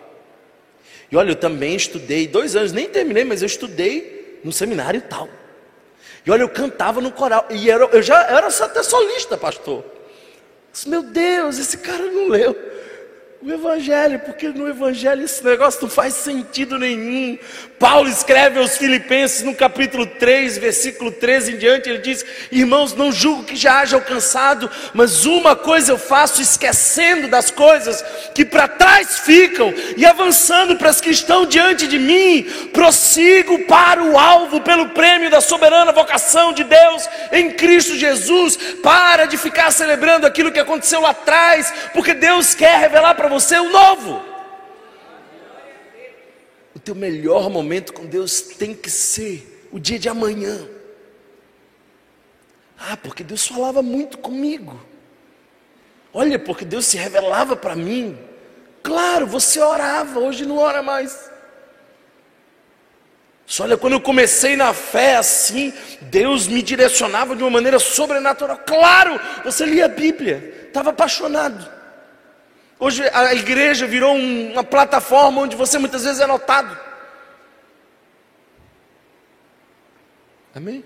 E 1.12 1.16
olha, 1.16 1.32
eu 1.32 1.36
também 1.36 1.76
estudei, 1.76 2.28
dois 2.28 2.56
anos, 2.56 2.72
nem 2.72 2.90
terminei, 2.90 3.24
mas 3.24 3.42
eu 3.42 3.46
estudei 3.46 4.40
no 4.44 4.52
seminário 4.52 5.02
tal. 5.02 5.30
E 6.26 6.32
olha, 6.32 6.42
eu 6.42 6.50
cantava 6.50 7.00
no 7.00 7.12
coral, 7.12 7.48
e 7.50 7.70
era, 7.72 7.86
eu 7.86 8.02
já 8.02 8.22
era 8.24 8.48
até 8.48 8.84
solista, 8.84 9.38
pastor. 9.38 9.86
Meu 10.86 11.02
Deus, 11.02 11.58
esse 11.58 11.78
cara 11.78 12.04
não 12.04 12.28
leu 12.28 12.56
o 13.40 13.52
Evangelho, 13.52 14.20
porque 14.20 14.50
no 14.50 14.68
Evangelho 14.68 15.24
esse 15.24 15.46
negócio 15.46 15.84
não 15.84 15.90
faz 15.90 16.16
sentido 16.16 16.80
nenhum. 16.80 17.38
Paulo 17.78 18.10
escreve 18.10 18.58
aos 18.58 18.78
Filipenses 18.78 19.44
no 19.44 19.54
capítulo 19.54 20.08
3, 20.08 20.58
versículo 20.58 21.12
13 21.12 21.54
em 21.54 21.58
diante, 21.58 21.88
ele 21.88 22.00
diz: 22.00 22.26
Irmãos, 22.52 22.96
não 22.96 23.12
julgo 23.12 23.44
que 23.44 23.56
já 23.56 23.82
haja 23.82 23.96
alcançado, 23.96 24.70
mas 24.92 25.26
uma 25.26 25.56
coisa 25.56 25.92
eu 25.92 26.00
faço, 26.00 26.42
esquecendo 26.42 27.28
das 27.28 27.52
coisas 27.52 28.04
que 28.34 28.44
para 28.44 28.68
trás 28.68 29.20
ficam 29.20 29.72
e 29.96 30.04
avançando 30.04 30.76
para 30.76 30.90
as 30.90 31.00
que 31.00 31.12
estão 31.12 31.46
diante 31.46 31.86
de 31.86 32.00
mim, 32.00 32.44
prossigo 32.74 33.60
para 33.66 34.04
o 34.04 34.18
alvo 34.18 34.62
pelo 34.62 34.90
prêmio 34.90 35.30
da 35.30 35.42
soberana 35.42 35.92
vocação 35.92 36.54
de 36.54 36.64
Deus 36.64 37.08
em 37.32 37.52
Cristo 37.52 37.96
Jesus. 37.96 38.58
Para 38.82 39.26
de 39.26 39.38
ficar 39.38 39.72
celebrando 39.72 40.26
aquilo 40.26 40.52
que 40.52 40.60
aconteceu 40.60 41.02
lá 41.02 41.12
atrás, 41.12 41.72
porque 41.94 42.16
Deus 42.16 42.56
quer 42.56 42.80
revelar 42.80 43.14
para 43.14 43.27
você 43.28 43.58
o 43.60 43.72
novo. 43.72 44.24
O 46.76 46.80
teu 46.80 46.94
melhor 46.96 47.50
momento 47.50 47.94
com 47.94 48.06
Deus 48.06 48.42
tem 48.42 48.74
que 48.74 48.90
ser 48.90 49.68
o 49.72 49.80
dia 49.80 49.98
de 49.98 50.08
amanhã. 50.08 50.68
Ah, 52.78 52.96
porque 52.96 53.24
Deus 53.24 53.48
falava 53.48 53.82
muito 53.82 54.18
comigo. 54.18 54.80
Olha, 56.14 56.38
porque 56.38 56.64
Deus 56.64 56.86
se 56.86 56.98
revelava 56.98 57.56
para 57.56 57.76
mim. 57.76 58.18
Claro, 58.84 59.26
você 59.26 59.60
orava, 59.60 60.20
hoje 60.20 60.46
não 60.46 60.58
ora 60.58 60.82
mais. 60.84 61.30
Só 63.46 63.64
olha, 63.64 63.78
quando 63.78 63.94
eu 63.94 64.02
comecei 64.02 64.56
na 64.56 64.74
fé 64.74 65.16
assim, 65.16 65.74
Deus 66.02 66.48
me 66.48 66.62
direcionava 66.62 67.36
de 67.36 67.44
uma 67.44 67.50
maneira 67.50 67.80
sobrenatural. 67.80 68.58
Claro, 68.66 69.20
você 69.44 69.66
lia 69.66 69.86
a 69.86 69.90
Bíblia, 69.90 70.66
estava 70.68 70.90
apaixonado. 70.90 71.77
Hoje 72.80 73.04
a 73.12 73.34
igreja 73.34 73.88
virou 73.88 74.16
um, 74.16 74.52
uma 74.52 74.64
plataforma 74.64 75.42
onde 75.42 75.56
você 75.56 75.80
muitas 75.80 76.04
vezes 76.04 76.20
é 76.20 76.28
notado. 76.28 76.78
Amém? 80.54 80.84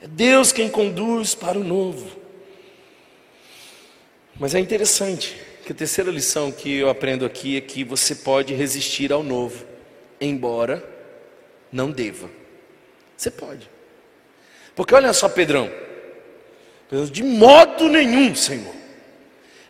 É 0.00 0.06
Deus 0.06 0.50
quem 0.50 0.70
conduz 0.70 1.34
para 1.34 1.58
o 1.58 1.64
novo. 1.64 2.18
Mas 4.38 4.54
é 4.54 4.58
interessante 4.58 5.36
que 5.64 5.72
a 5.72 5.74
terceira 5.74 6.10
lição 6.10 6.50
que 6.50 6.78
eu 6.78 6.88
aprendo 6.88 7.26
aqui 7.26 7.58
é 7.58 7.60
que 7.60 7.84
você 7.84 8.14
pode 8.14 8.54
resistir 8.54 9.12
ao 9.12 9.22
novo, 9.22 9.66
embora 10.18 10.82
não 11.70 11.90
deva. 11.90 12.30
Você 13.14 13.30
pode. 13.30 13.68
Porque 14.74 14.94
olha 14.94 15.12
só, 15.12 15.28
Pedrão. 15.28 15.87
De 17.10 17.22
modo 17.22 17.88
nenhum, 17.88 18.34
Senhor. 18.34 18.74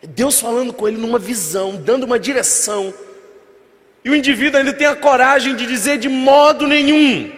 Deus 0.02 0.38
falando 0.38 0.72
com 0.72 0.86
ele 0.86 0.96
numa 0.96 1.18
visão, 1.18 1.76
dando 1.76 2.04
uma 2.04 2.18
direção. 2.18 2.94
E 4.04 4.10
o 4.10 4.14
indivíduo 4.14 4.58
ainda 4.58 4.72
tem 4.72 4.86
a 4.86 4.94
coragem 4.94 5.56
de 5.56 5.66
dizer 5.66 5.98
de 5.98 6.08
modo 6.08 6.66
nenhum. 6.66 7.32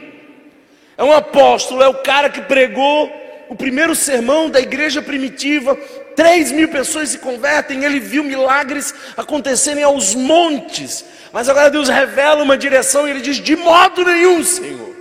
É 0.99 1.03
um 1.03 1.13
apóstolo, 1.13 1.83
é 1.83 1.89
o 1.89 2.03
cara 2.03 2.29
que 2.29 2.43
pregou 2.43 3.11
o 3.49 3.57
primeiro 3.57 3.95
sermão 3.95 4.51
da 4.51 4.61
igreja 4.61 5.01
primitiva. 5.01 5.75
Três 6.15 6.53
mil 6.53 6.69
pessoas 6.69 7.09
se 7.09 7.19
convertem, 7.19 7.85
ele 7.85 7.99
viu 7.99 8.23
milagres 8.23 8.95
acontecerem 9.17 9.83
aos 9.83 10.15
montes. 10.15 11.05
Mas 11.33 11.49
agora 11.49 11.71
Deus 11.71 11.89
revela 11.89 12.43
uma 12.43 12.59
direção 12.59 13.09
e 13.09 13.13
ele 13.13 13.23
diz: 13.23 13.39
de 13.39 13.57
modo 13.57 14.05
nenhum, 14.05 14.45
Senhor. 14.45 14.95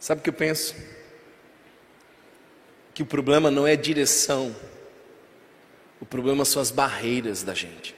Sabe 0.00 0.20
o 0.20 0.24
que 0.24 0.30
eu 0.30 0.34
penso? 0.34 0.74
Que 2.96 3.02
o 3.02 3.06
problema 3.06 3.50
não 3.50 3.66
é 3.66 3.76
direção, 3.76 4.56
o 6.00 6.06
problema 6.06 6.46
são 6.46 6.62
as 6.62 6.70
barreiras 6.70 7.42
da 7.42 7.52
gente. 7.52 7.94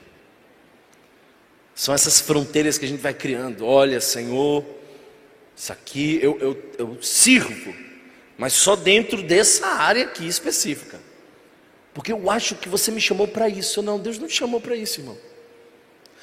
São 1.73 1.93
essas 1.93 2.19
fronteiras 2.19 2.77
que 2.77 2.83
a 2.83 2.87
gente 2.89 2.99
vai 2.99 3.13
criando. 3.13 3.65
Olha, 3.65 4.01
Senhor, 4.01 4.65
isso 5.55 5.71
aqui 5.71 6.19
eu, 6.21 6.37
eu, 6.41 6.71
eu 6.77 7.01
sirvo, 7.01 7.73
mas 8.37 8.51
só 8.51 8.75
dentro 8.75 9.23
dessa 9.23 9.67
área 9.67 10.03
aqui 10.03 10.27
específica. 10.27 10.99
Porque 11.93 12.11
eu 12.11 12.29
acho 12.29 12.55
que 12.55 12.67
você 12.67 12.91
me 12.91 12.99
chamou 12.99 13.25
para 13.25 13.47
isso. 13.47 13.81
Não, 13.81 13.97
Deus 13.97 14.19
não 14.19 14.27
te 14.27 14.35
chamou 14.35 14.59
para 14.59 14.75
isso, 14.75 14.99
irmão. 14.99 15.17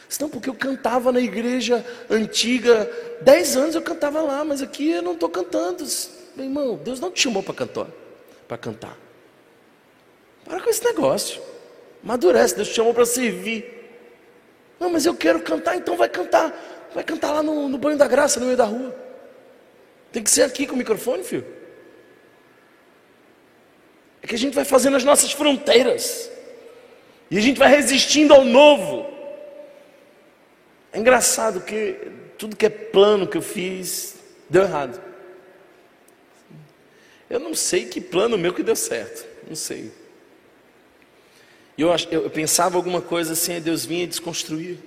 Senão, 0.06 0.28
porque 0.28 0.50
eu 0.50 0.54
cantava 0.54 1.10
na 1.10 1.20
igreja 1.20 1.82
antiga, 2.10 2.90
dez 3.22 3.56
anos 3.56 3.74
eu 3.74 3.80
cantava 3.80 4.20
lá, 4.20 4.44
mas 4.44 4.60
aqui 4.60 4.90
eu 4.90 5.00
não 5.00 5.14
estou 5.14 5.30
cantando. 5.30 5.82
Meu 6.36 6.44
irmão, 6.44 6.76
Deus 6.76 7.00
não 7.00 7.10
te 7.10 7.22
chamou 7.22 7.42
para 7.42 7.54
cantar, 7.54 7.86
para 8.46 8.56
cantar. 8.56 8.96
Para 10.44 10.60
com 10.60 10.70
esse 10.70 10.84
negócio. 10.84 11.42
Amadurece, 12.02 12.54
Deus 12.54 12.68
te 12.68 12.74
chamou 12.74 12.94
para 12.94 13.04
servir. 13.04 13.64
Não, 14.78 14.90
mas 14.90 15.06
eu 15.06 15.14
quero 15.14 15.40
cantar, 15.40 15.76
então 15.76 15.96
vai 15.96 16.08
cantar. 16.08 16.88
Vai 16.94 17.02
cantar 17.02 17.32
lá 17.32 17.42
no, 17.42 17.68
no 17.68 17.78
banho 17.78 17.98
da 17.98 18.06
graça, 18.06 18.38
no 18.38 18.46
meio 18.46 18.56
da 18.56 18.64
rua. 18.64 18.94
Tem 20.12 20.22
que 20.22 20.30
ser 20.30 20.42
aqui 20.42 20.66
com 20.66 20.74
o 20.74 20.78
microfone, 20.78 21.24
filho. 21.24 21.46
É 24.22 24.26
que 24.26 24.34
a 24.34 24.38
gente 24.38 24.54
vai 24.54 24.64
fazendo 24.64 24.96
as 24.96 25.04
nossas 25.04 25.32
fronteiras. 25.32 26.30
E 27.30 27.36
a 27.38 27.40
gente 27.40 27.58
vai 27.58 27.68
resistindo 27.68 28.32
ao 28.32 28.44
novo. 28.44 29.06
É 30.92 30.98
engraçado 30.98 31.60
que 31.60 31.96
tudo 32.38 32.56
que 32.56 32.66
é 32.66 32.70
plano 32.70 33.26
que 33.26 33.36
eu 33.36 33.42
fiz 33.42 34.16
deu 34.48 34.62
errado. 34.62 35.05
Eu 37.28 37.40
não 37.40 37.54
sei 37.54 37.86
que 37.86 38.00
plano 38.00 38.38
meu 38.38 38.54
que 38.54 38.62
deu 38.62 38.76
certo. 38.76 39.26
Não 39.48 39.56
sei. 39.56 39.92
E 41.76 41.82
eu, 41.82 41.90
eu, 42.10 42.30
pensava 42.30 42.76
alguma 42.76 43.02
coisa 43.02 43.34
assim, 43.34 43.60
Deus 43.60 43.84
vinha 43.84 44.06
desconstruir. 44.06 44.78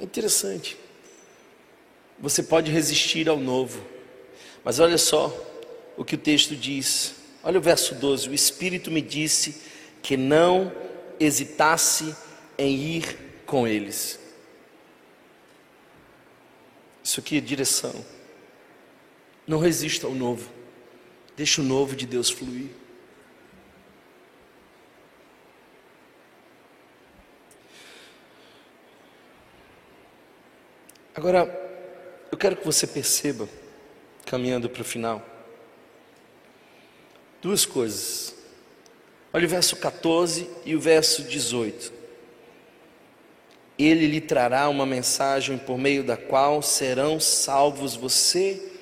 É 0.00 0.04
interessante. 0.04 0.76
Você 2.18 2.42
pode 2.42 2.70
resistir 2.70 3.28
ao 3.28 3.38
novo. 3.38 3.82
Mas 4.64 4.78
olha 4.80 4.98
só 4.98 5.34
o 5.96 6.04
que 6.04 6.16
o 6.16 6.18
texto 6.18 6.54
diz. 6.54 7.14
Olha 7.42 7.58
o 7.58 7.62
verso 7.62 7.94
12: 7.94 8.28
O 8.28 8.34
Espírito 8.34 8.90
me 8.90 9.00
disse 9.00 9.62
que 10.02 10.16
não 10.16 10.72
hesitasse 11.18 12.14
em 12.56 12.74
ir 12.74 13.18
com 13.46 13.66
eles. 13.66 14.18
Isso 17.02 17.20
aqui 17.20 17.38
é 17.38 17.40
direção. 17.40 17.94
Não 19.46 19.58
resista 19.58 20.06
ao 20.06 20.14
novo. 20.14 20.57
Deixa 21.38 21.60
o 21.60 21.64
novo 21.64 21.94
de 21.94 22.04
Deus 22.04 22.30
fluir. 22.30 22.70
Agora, 31.14 31.46
eu 32.32 32.36
quero 32.36 32.56
que 32.56 32.66
você 32.66 32.88
perceba, 32.88 33.48
caminhando 34.26 34.68
para 34.68 34.82
o 34.82 34.84
final, 34.84 35.24
duas 37.40 37.64
coisas. 37.64 38.34
Olha 39.32 39.46
o 39.46 39.48
verso 39.48 39.76
14 39.76 40.50
e 40.64 40.74
o 40.74 40.80
verso 40.80 41.22
18. 41.22 41.92
Ele 43.78 44.08
lhe 44.08 44.20
trará 44.20 44.68
uma 44.68 44.84
mensagem 44.84 45.56
por 45.56 45.78
meio 45.78 46.02
da 46.02 46.16
qual 46.16 46.62
serão 46.62 47.20
salvos 47.20 47.94
você 47.94 48.72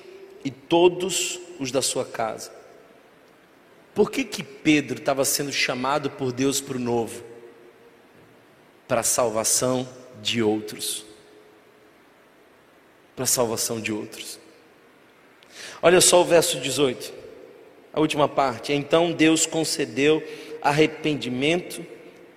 e 0.43 0.49
todos 0.49 1.45
os 1.59 1.71
da 1.71 1.81
sua 1.81 2.05
casa. 2.05 2.51
Por 3.93 4.11
que 4.11 4.23
que 4.23 4.43
Pedro 4.43 4.99
estava 4.99 5.25
sendo 5.25 5.51
chamado 5.51 6.11
por 6.11 6.31
Deus 6.31 6.61
para 6.61 6.77
o 6.77 6.79
novo? 6.79 7.23
Para 8.87 9.01
a 9.01 9.03
salvação 9.03 9.87
de 10.21 10.41
outros 10.41 11.07
para 13.17 13.23
a 13.23 13.27
salvação 13.27 13.81
de 13.81 13.91
outros. 13.91 14.39
Olha 15.81 15.99
só 15.99 16.21
o 16.21 16.23
verso 16.23 16.59
18, 16.59 17.11
a 17.91 17.99
última 17.99 18.29
parte. 18.29 18.71
Então 18.71 19.11
Deus 19.11 19.47
concedeu 19.47 20.23
arrependimento 20.61 21.83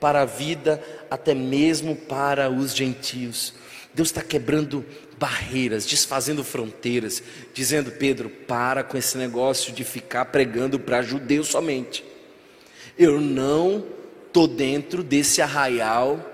para 0.00 0.22
a 0.22 0.24
vida, 0.24 0.83
até 1.11 1.35
mesmo 1.35 1.94
para 1.94 2.48
os 2.48 2.74
gentios. 2.74 3.52
Deus 3.92 4.09
está 4.09 4.22
quebrando 4.22 4.85
barreiras, 5.18 5.85
desfazendo 5.85 6.44
fronteiras, 6.44 7.22
dizendo: 7.53 7.90
Pedro, 7.90 8.29
para 8.31 8.83
com 8.83 8.96
esse 8.96 9.18
negócio 9.18 9.72
de 9.72 9.85
ficar 9.85 10.26
pregando 10.26 10.79
para 10.79 11.03
judeus 11.03 11.48
somente. 11.48 12.05
Eu 12.98 13.20
não 13.20 13.85
estou 14.26 14.46
dentro 14.46 15.03
desse 15.03 15.42
arraial 15.42 16.24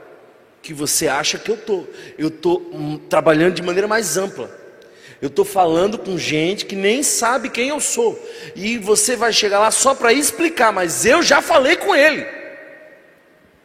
que 0.62 0.75
você 0.75 1.09
acha 1.09 1.38
que 1.38 1.51
eu 1.51 1.55
estou. 1.55 1.88
Eu 2.19 2.29
estou 2.29 2.61
hum, 2.73 2.99
trabalhando 3.09 3.55
de 3.55 3.62
maneira 3.62 3.88
mais 3.88 4.16
ampla. 4.16 4.51
Eu 5.23 5.29
estou 5.29 5.45
falando 5.45 5.97
com 5.97 6.19
gente 6.19 6.66
que 6.66 6.77
nem 6.77 7.03
sabe 7.03 7.49
quem 7.49 7.69
eu 7.69 7.81
sou. 7.81 8.21
E 8.55 8.77
você 8.77 9.16
vai 9.16 9.33
chegar 9.33 9.61
lá 9.61 9.71
só 9.71 9.95
para 9.95 10.12
explicar, 10.12 10.73
mas 10.73 11.07
eu 11.07 11.23
já 11.23 11.40
falei 11.40 11.77
com 11.77 11.95
ele. 11.95 12.27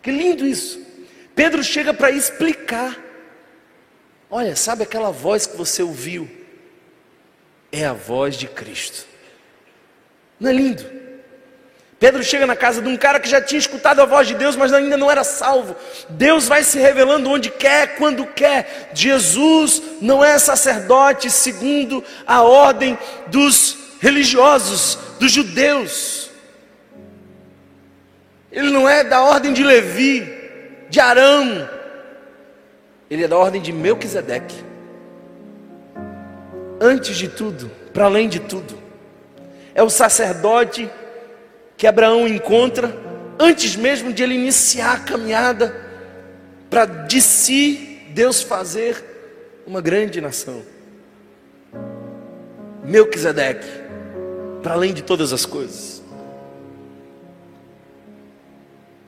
Que 0.02 0.12
lindo 0.12 0.46
isso. 0.46 0.80
Pedro 1.36 1.64
chega 1.64 1.94
para 1.94 2.10
explicar. 2.12 3.11
Olha, 4.34 4.56
sabe 4.56 4.84
aquela 4.84 5.12
voz 5.12 5.46
que 5.46 5.58
você 5.58 5.84
ouviu? 5.84 6.30
É 7.70 7.86
a 7.86 7.92
voz 7.92 8.38
de 8.38 8.48
Cristo. 8.48 9.06
Não 10.40 10.50
é 10.50 10.54
lindo? 10.54 10.86
Pedro 12.00 12.24
chega 12.24 12.48
na 12.48 12.56
casa 12.56 12.82
de 12.82 12.88
um 12.88 12.96
cara 12.96 13.20
que 13.20 13.30
já 13.30 13.42
tinha 13.42 13.60
escutado 13.60 14.02
a 14.02 14.06
voz 14.06 14.28
de 14.28 14.34
Deus, 14.34 14.56
mas 14.56 14.72
ainda 14.72 14.96
não 14.96 15.12
era 15.12 15.24
salvo. 15.24 15.76
Deus 16.10 16.48
vai 16.48 16.64
se 16.64 16.80
revelando 16.80 17.30
onde 17.30 17.52
quer, 17.52 17.98
quando 17.98 18.26
quer. 18.26 18.90
Jesus 18.94 19.82
não 20.02 20.24
é 20.24 20.40
sacerdote 20.40 21.30
segundo 21.30 22.04
a 22.26 22.42
ordem 22.42 22.98
dos 23.28 23.78
religiosos, 24.00 24.98
dos 25.20 25.32
judeus. 25.32 26.32
Ele 28.52 28.72
não 28.72 28.90
é 28.90 29.04
da 29.04 29.22
ordem 29.22 29.54
de 29.54 29.64
Levi, 29.64 30.28
de 30.90 31.00
Arão. 31.00 31.81
Ele 33.12 33.26
é 33.26 33.28
da 33.28 33.38
ordem 33.38 33.62
de 33.62 33.74
Melquisedeque. 33.74 34.56
Antes 36.80 37.18
de 37.18 37.28
tudo, 37.28 37.70
para 37.94 38.06
além 38.06 38.30
de 38.30 38.40
tudo, 38.40 38.74
é 39.76 39.84
o 39.84 39.90
sacerdote 39.90 40.90
que 41.76 41.86
Abraão 41.86 42.26
encontra 42.26 42.98
antes 43.38 43.76
mesmo 43.76 44.14
de 44.14 44.24
ele 44.24 44.36
iniciar 44.36 44.94
a 44.94 45.00
caminhada 45.00 45.76
para 46.70 46.86
de 46.86 47.22
si 47.22 48.00
Deus 48.12 48.42
fazer 48.42 49.04
uma 49.68 49.82
grande 49.82 50.22
nação. 50.22 50.64
Melquisedeque, 52.82 53.68
para 54.64 54.72
além 54.72 54.94
de 54.94 55.02
todas 55.02 55.34
as 55.34 55.46
coisas. 55.46 56.02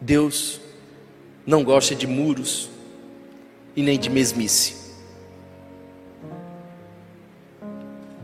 Deus 0.01 0.60
não 1.45 1.64
gosta 1.64 1.95
de 1.95 2.06
muros 2.06 2.72
e 3.76 3.82
nem 3.82 3.97
de 3.97 4.09
mesmice. 4.09 4.76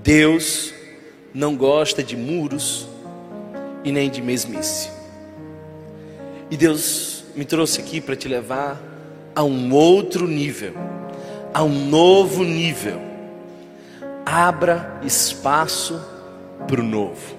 Deus 0.04 0.74
não 1.34 1.56
gosta 1.56 2.02
de 2.04 2.16
muros 2.16 2.88
e 3.84 3.92
nem 3.92 4.10
de 4.10 4.22
mesmice. 4.22 4.90
E 6.50 6.58
Deus 6.58 7.24
me 7.36 7.46
trouxe 7.46 7.80
aqui 7.80 8.02
para 8.02 8.16
te 8.16 8.28
levar 8.28 8.82
a 9.36 9.44
um 9.44 9.74
outro 9.74 10.28
nível, 10.28 10.74
a 11.54 11.64
um 11.64 11.86
novo 11.88 12.44
nível. 12.44 13.00
Abra 14.26 15.00
espaço 15.04 16.00
para 16.68 16.82
o 16.82 16.84
novo. 16.84 17.38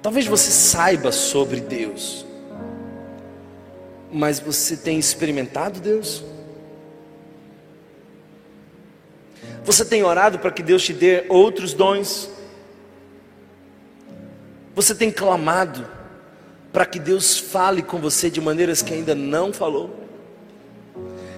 Talvez 0.00 0.26
você 0.26 0.50
saiba 0.50 1.12
sobre 1.12 1.60
Deus, 1.60 2.24
mas 4.12 4.40
você 4.40 4.76
tem 4.76 4.98
experimentado 4.98 5.80
Deus? 5.80 6.24
Você 9.64 9.84
tem 9.84 10.02
orado 10.02 10.38
para 10.38 10.50
que 10.50 10.62
Deus 10.62 10.82
te 10.82 10.92
dê 10.92 11.24
outros 11.28 11.74
dons? 11.74 12.30
Você 14.74 14.94
tem 14.94 15.10
clamado 15.10 15.86
para 16.72 16.86
que 16.86 16.98
Deus 16.98 17.38
fale 17.38 17.82
com 17.82 17.98
você 17.98 18.30
de 18.30 18.40
maneiras 18.40 18.80
que 18.80 18.94
ainda 18.94 19.14
não 19.14 19.52
falou? 19.52 20.06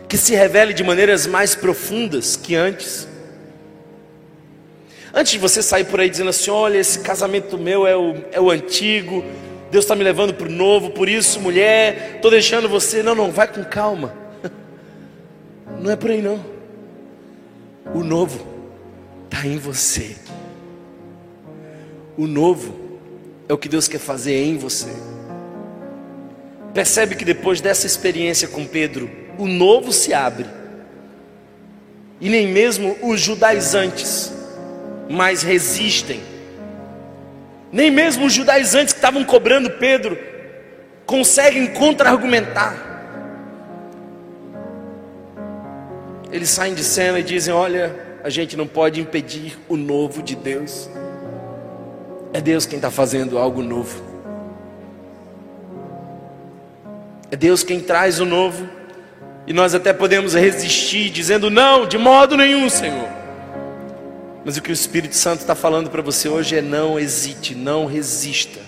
Que 0.09 0.17
se 0.17 0.35
revele 0.35 0.73
de 0.73 0.85
maneiras 0.85 1.27
mais 1.27 1.55
profundas 1.55 2.37
que 2.37 2.55
antes? 2.55 3.09
Antes 5.13 5.33
de 5.33 5.39
você 5.39 5.63
sair 5.63 5.85
por 5.85 6.01
aí 6.01 6.09
dizendo 6.09 6.31
assim: 6.31 6.51
olha, 6.51 6.79
esse 6.79 7.01
casamento 7.01 7.59
meu 7.59 7.87
é 7.87 7.97
o, 7.97 8.15
é 8.31 8.41
o 8.41 8.51
antigo, 8.51 9.25
Deus 9.71 9.85
está 9.85 9.95
me 9.95 10.03
levando 10.03 10.35
para 10.35 10.49
o 10.49 10.51
novo, 10.51 10.91
por 10.91 11.09
isso, 11.09 11.41
mulher, 11.41 12.17
estou 12.17 12.31
deixando 12.31 12.69
você. 12.69 13.03
Não, 13.03 13.15
não, 13.15 13.31
vai 13.31 13.47
com 13.47 13.63
calma. 13.65 14.15
Não 15.81 15.91
é 15.91 15.97
por 15.97 16.11
aí 16.11 16.21
não. 16.21 16.45
O 17.95 18.05
novo 18.05 18.47
está 19.25 19.47
em 19.47 19.57
você. 19.57 20.17
O 22.17 22.27
novo 22.27 22.99
é 23.49 23.53
o 23.55 23.59
que 23.59 23.69
Deus 23.69 23.89
quer 23.89 23.99
fazer 23.99 24.45
em 24.45 24.59
você. 24.59 24.91
Percebe 26.75 27.15
que 27.15 27.25
depois 27.25 27.61
dessa 27.61 27.87
experiência 27.87 28.47
com 28.47 28.67
Pedro, 28.67 29.11
o 29.39 29.47
novo 29.47 29.93
se 29.93 30.13
abre. 30.13 30.47
E 32.21 32.29
nem 32.29 32.47
mesmo 32.47 32.97
os 33.03 33.21
judaizantes 33.21 34.33
mais 35.09 35.43
resistem. 35.43 36.21
Nem 37.73 37.91
mesmo 37.91 38.27
os 38.27 38.33
judaizantes 38.33 38.93
que 38.93 38.99
estavam 38.99 39.25
cobrando 39.25 39.71
Pedro 39.71 40.19
conseguem 41.07 41.69
contra-argumentar. 41.69 42.89
Eles 46.33 46.49
saem 46.49 46.75
de 46.75 46.85
cena 46.85 47.19
e 47.19 47.23
dizem: 47.23 47.53
Olha, 47.53 47.95
a 48.23 48.31
gente 48.31 48.57
não 48.57 48.67
pode 48.67 49.01
impedir 49.01 49.59
o 49.69 49.77
novo 49.77 50.23
de 50.23 50.37
Deus. 50.37 50.89
É 52.33 52.41
Deus 52.41 52.67
quem 52.67 52.77
está 52.77 52.91
fazendo 52.91 53.39
algo 53.39 53.63
novo. 53.63 54.03
É 57.31 57.37
Deus 57.37 57.63
quem 57.63 57.81
traz 57.81 58.21
o 58.21 58.25
novo. 58.25 58.69
E 59.47 59.53
nós 59.53 59.75
até 59.75 59.93
podemos 59.93 60.35
resistir, 60.35 61.11
dizendo: 61.11 61.51
Não, 61.51 61.87
de 61.87 61.99
modo 61.99 62.37
nenhum, 62.37 62.69
Senhor. 62.69 63.20
Mas 64.45 64.57
o 64.57 64.63
que 64.63 64.71
o 64.71 64.73
Espírito 64.73 65.15
Santo 65.15 65.41
está 65.41 65.55
falando 65.55 65.91
para 65.91 66.03
você 66.03 66.29
hoje 66.29 66.57
é: 66.57 66.63
não 66.63 66.99
hesite, 66.99 67.55
não 67.55 67.85
resista, 67.87 68.61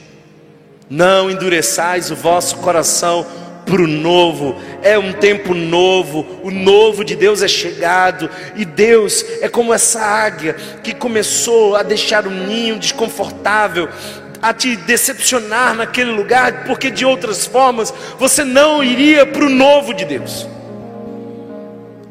não 0.88 1.30
endureçais 1.30 2.10
o 2.10 2.16
vosso 2.16 2.56
coração 2.56 3.26
para 3.64 3.80
o 3.80 3.86
novo, 3.86 4.60
é 4.82 4.98
um 4.98 5.12
tempo 5.12 5.54
novo, 5.54 6.26
o 6.42 6.50
novo 6.50 7.04
de 7.04 7.14
Deus 7.14 7.42
é 7.42 7.48
chegado, 7.48 8.28
e 8.56 8.64
Deus 8.64 9.24
é 9.40 9.48
como 9.48 9.72
essa 9.72 10.00
águia 10.00 10.54
que 10.82 10.92
começou 10.92 11.76
a 11.76 11.82
deixar 11.82 12.26
o 12.26 12.30
ninho 12.30 12.78
desconfortável, 12.78 13.88
a 14.42 14.52
te 14.52 14.76
decepcionar 14.76 15.74
naquele 15.74 16.10
lugar, 16.10 16.64
porque 16.64 16.90
de 16.90 17.04
outras 17.06 17.46
formas 17.46 17.94
você 18.18 18.42
não 18.44 18.82
iria 18.82 19.24
para 19.24 19.44
o 19.44 19.48
novo 19.48 19.94
de 19.94 20.04
Deus. 20.04 20.46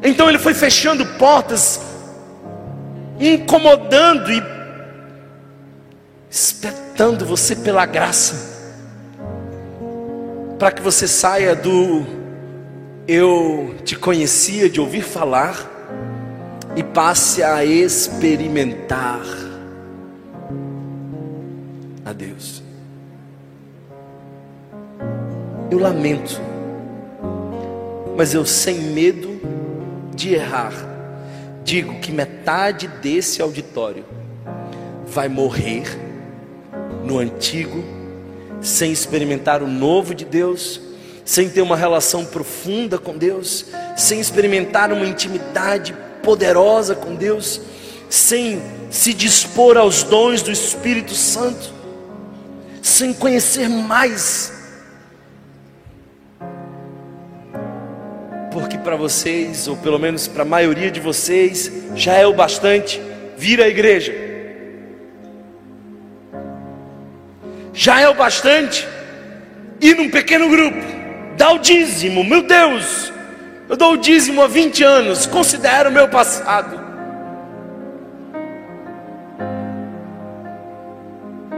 Então 0.01 0.30
ele 0.30 0.39
foi 0.39 0.53
fechando 0.53 1.05
portas 1.05 1.90
incomodando 3.22 4.32
e 4.32 4.41
espetando 6.30 7.26
você 7.26 7.55
pela 7.55 7.86
graça, 7.86 8.49
para 10.57 10.72
que 10.72 10.82
você 10.82 11.07
saia 11.07 11.55
do 11.55 12.05
eu 13.07 13.76
te 13.84 13.95
conhecia 13.95 14.69
de 14.69 14.80
ouvir 14.80 15.01
falar 15.01 15.69
e 16.76 16.84
passe 16.84 17.43
a 17.43 17.65
experimentar 17.65 19.22
a 22.05 22.13
Deus. 22.13 22.63
Eu 25.69 25.80
lamento, 25.80 26.39
mas 28.15 28.34
eu 28.34 28.45
sem 28.45 28.80
medo 28.80 29.41
de 30.15 30.34
errar 30.34 30.90
digo 31.64 31.99
que 31.99 32.12
metade 32.12 32.88
desse 32.88 33.41
auditório 33.41 34.05
vai 35.05 35.28
morrer 35.28 35.84
no 37.03 37.20
antigo, 37.20 37.84
sem 38.62 38.91
experimentar 38.91 39.62
o 39.62 39.68
novo 39.68 40.14
de 40.14 40.26
Deus, 40.26 40.80
sem 41.26 41.49
ter 41.49 41.62
uma 41.62 41.76
relação 41.76 42.26
profunda 42.26 42.97
com 42.97 43.18
Deus, 43.18 43.66
sem 43.97 44.20
experimentar 44.20 44.91
uma 44.91 45.05
intimidade 45.05 45.95
poderosa 46.24 46.95
com 46.95 47.16
Deus, 47.16 47.62
sem 48.09 48.62
se 48.89 49.14
dispor 49.14 49.78
aos 49.78 50.03
dons 50.03 50.41
do 50.41 50.51
Espírito 50.51 51.14
Santo, 51.14 51.74
sem 52.82 53.14
conhecer 53.14 53.70
mais 53.70 54.61
porque 58.72 58.78
para 58.78 58.95
vocês, 58.95 59.67
ou 59.67 59.76
pelo 59.76 59.99
menos 59.99 60.30
para 60.30 60.43
a 60.43 60.45
maioria 60.45 60.89
de 60.89 61.01
vocês, 61.01 61.69
já 61.93 62.13
é 62.13 62.26
o 62.26 62.34
bastante 62.34 63.01
vir 63.38 63.61
à 63.61 63.67
igreja. 63.67 64.13
Já 67.74 67.99
é 67.99 68.07
o 68.07 68.13
bastante 68.13 68.88
ir 69.82 69.97
num 69.97 70.09
pequeno 70.09 70.47
grupo, 70.47 70.80
dar 71.36 71.51
o 71.51 71.57
dízimo, 71.57 72.24
meu 72.24 72.43
Deus, 72.43 73.11
eu 73.67 73.76
dou 73.76 73.93
o 73.93 73.97
dízimo 73.97 74.41
há 74.41 74.47
20 74.47 74.84
anos, 74.84 75.26
considero 75.26 75.89
o 75.89 75.93
meu 75.93 76.07
passado. 76.07 76.80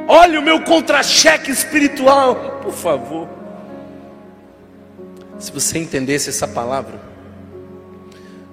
Olha 0.08 0.40
o 0.40 0.44
meu 0.44 0.62
contra-cheque 0.62 1.52
espiritual, 1.52 2.60
por 2.64 2.74
favor. 2.74 3.33
Se 5.44 5.52
você 5.52 5.78
entendesse 5.78 6.30
essa 6.30 6.48
palavra, 6.48 6.98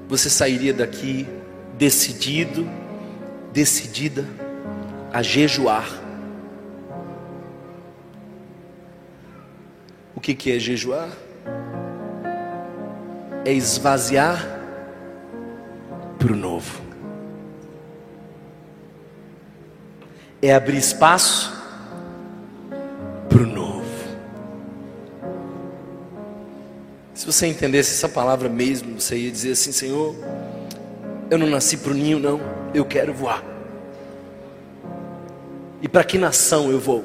você 0.09 0.28
sairia 0.28 0.74
daqui 0.74 1.24
decidido, 1.78 2.68
decidida 3.53 4.26
a 5.12 5.22
jejuar. 5.22 5.88
O 10.16 10.20
que, 10.20 10.34
que 10.34 10.51
é 10.51 10.59
jejuar? 10.59 11.11
É 13.45 13.53
esvaziar 13.53 14.45
para 16.18 16.32
o 16.32 16.36
novo, 16.36 16.82
é 20.43 20.53
abrir 20.53 20.78
espaço 20.78 21.60
você 27.33 27.47
entendesse 27.47 27.93
essa 27.93 28.09
palavra 28.09 28.49
mesmo, 28.49 29.01
você 29.01 29.16
ia 29.16 29.31
dizer 29.31 29.53
assim: 29.53 29.72
Senhor, 29.72 30.14
eu 31.31 31.39
não 31.39 31.47
nasci 31.47 31.76
para 31.76 31.93
o 31.93 31.95
ninho, 31.95 32.18
não, 32.18 32.41
eu 32.74 32.85
quero 32.85 33.14
voar. 33.14 33.45
E 35.81 35.89
para 35.89 36.05
que 36.05 36.18
nação 36.18 36.70
eu 36.70 36.78
vou? 36.78 37.05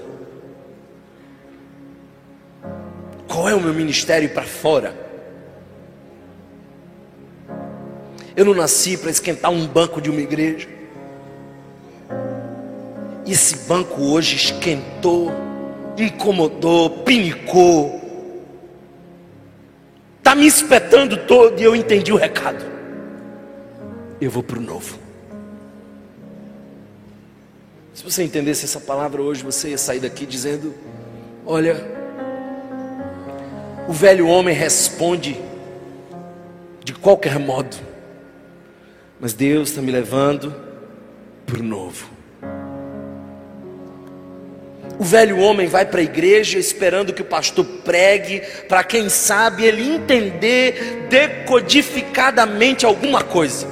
Qual 3.28 3.48
é 3.48 3.56
o 3.56 3.62
meu 3.62 3.74
ministério 3.74 4.30
para 4.30 4.44
fora? 4.44 5.06
Eu 8.36 8.44
não 8.46 8.54
nasci 8.54 8.98
para 8.98 9.10
esquentar 9.10 9.52
um 9.52 9.66
banco 9.66 10.02
de 10.02 10.10
uma 10.10 10.20
igreja. 10.20 10.68
Esse 13.26 13.58
banco 13.68 14.02
hoje 14.02 14.36
esquentou, 14.36 15.32
incomodou, 15.98 16.90
pinicou, 17.04 18.05
está 20.36 20.40
me 20.40 20.48
espetando 20.48 21.18
todo 21.18 21.60
e 21.60 21.64
eu 21.64 21.76
entendi 21.76 22.12
o 22.12 22.18
recado. 22.18 22.64
Eu 24.20 24.30
vou 24.30 24.44
para 24.44 24.60
o 24.60 24.62
novo. 24.62 25.00
Se 27.94 28.04
você 28.04 28.24
entendesse 28.24 28.66
essa 28.66 28.80
palavra 28.80 29.22
hoje, 29.22 29.44
você 29.44 29.70
ia 29.70 29.78
sair 29.78 30.00
daqui 30.00 30.26
dizendo: 30.26 30.74
Olha, 31.46 31.76
o 33.88 33.94
velho 33.94 34.28
homem 34.28 34.54
responde 34.54 35.40
de 36.84 36.94
qualquer 36.94 37.40
modo, 37.40 37.76
mas 39.20 39.34
Deus 39.34 39.70
está 39.70 39.82
me 39.82 39.92
levando 39.92 40.54
para 41.46 41.60
o 41.60 41.64
novo. 41.64 42.15
O 44.98 45.04
velho 45.04 45.40
homem 45.40 45.68
vai 45.68 45.86
para 45.86 46.00
a 46.00 46.04
igreja 46.04 46.58
esperando 46.58 47.14
que 47.14 47.22
o 47.22 47.26
pastor 47.26 47.66
pregue, 47.84 48.42
para 48.70 48.84
quem 48.84 49.10
sabe 49.10 49.66
ele 49.66 49.84
entender 49.84 51.08
decodificadamente 51.10 52.86
alguma 52.86 53.22
coisa. 53.22 53.68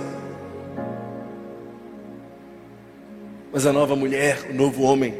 Mas 3.51 3.65
a 3.65 3.71
nova 3.71 3.95
mulher, 3.95 4.47
o 4.49 4.53
novo 4.53 4.83
homem, 4.83 5.13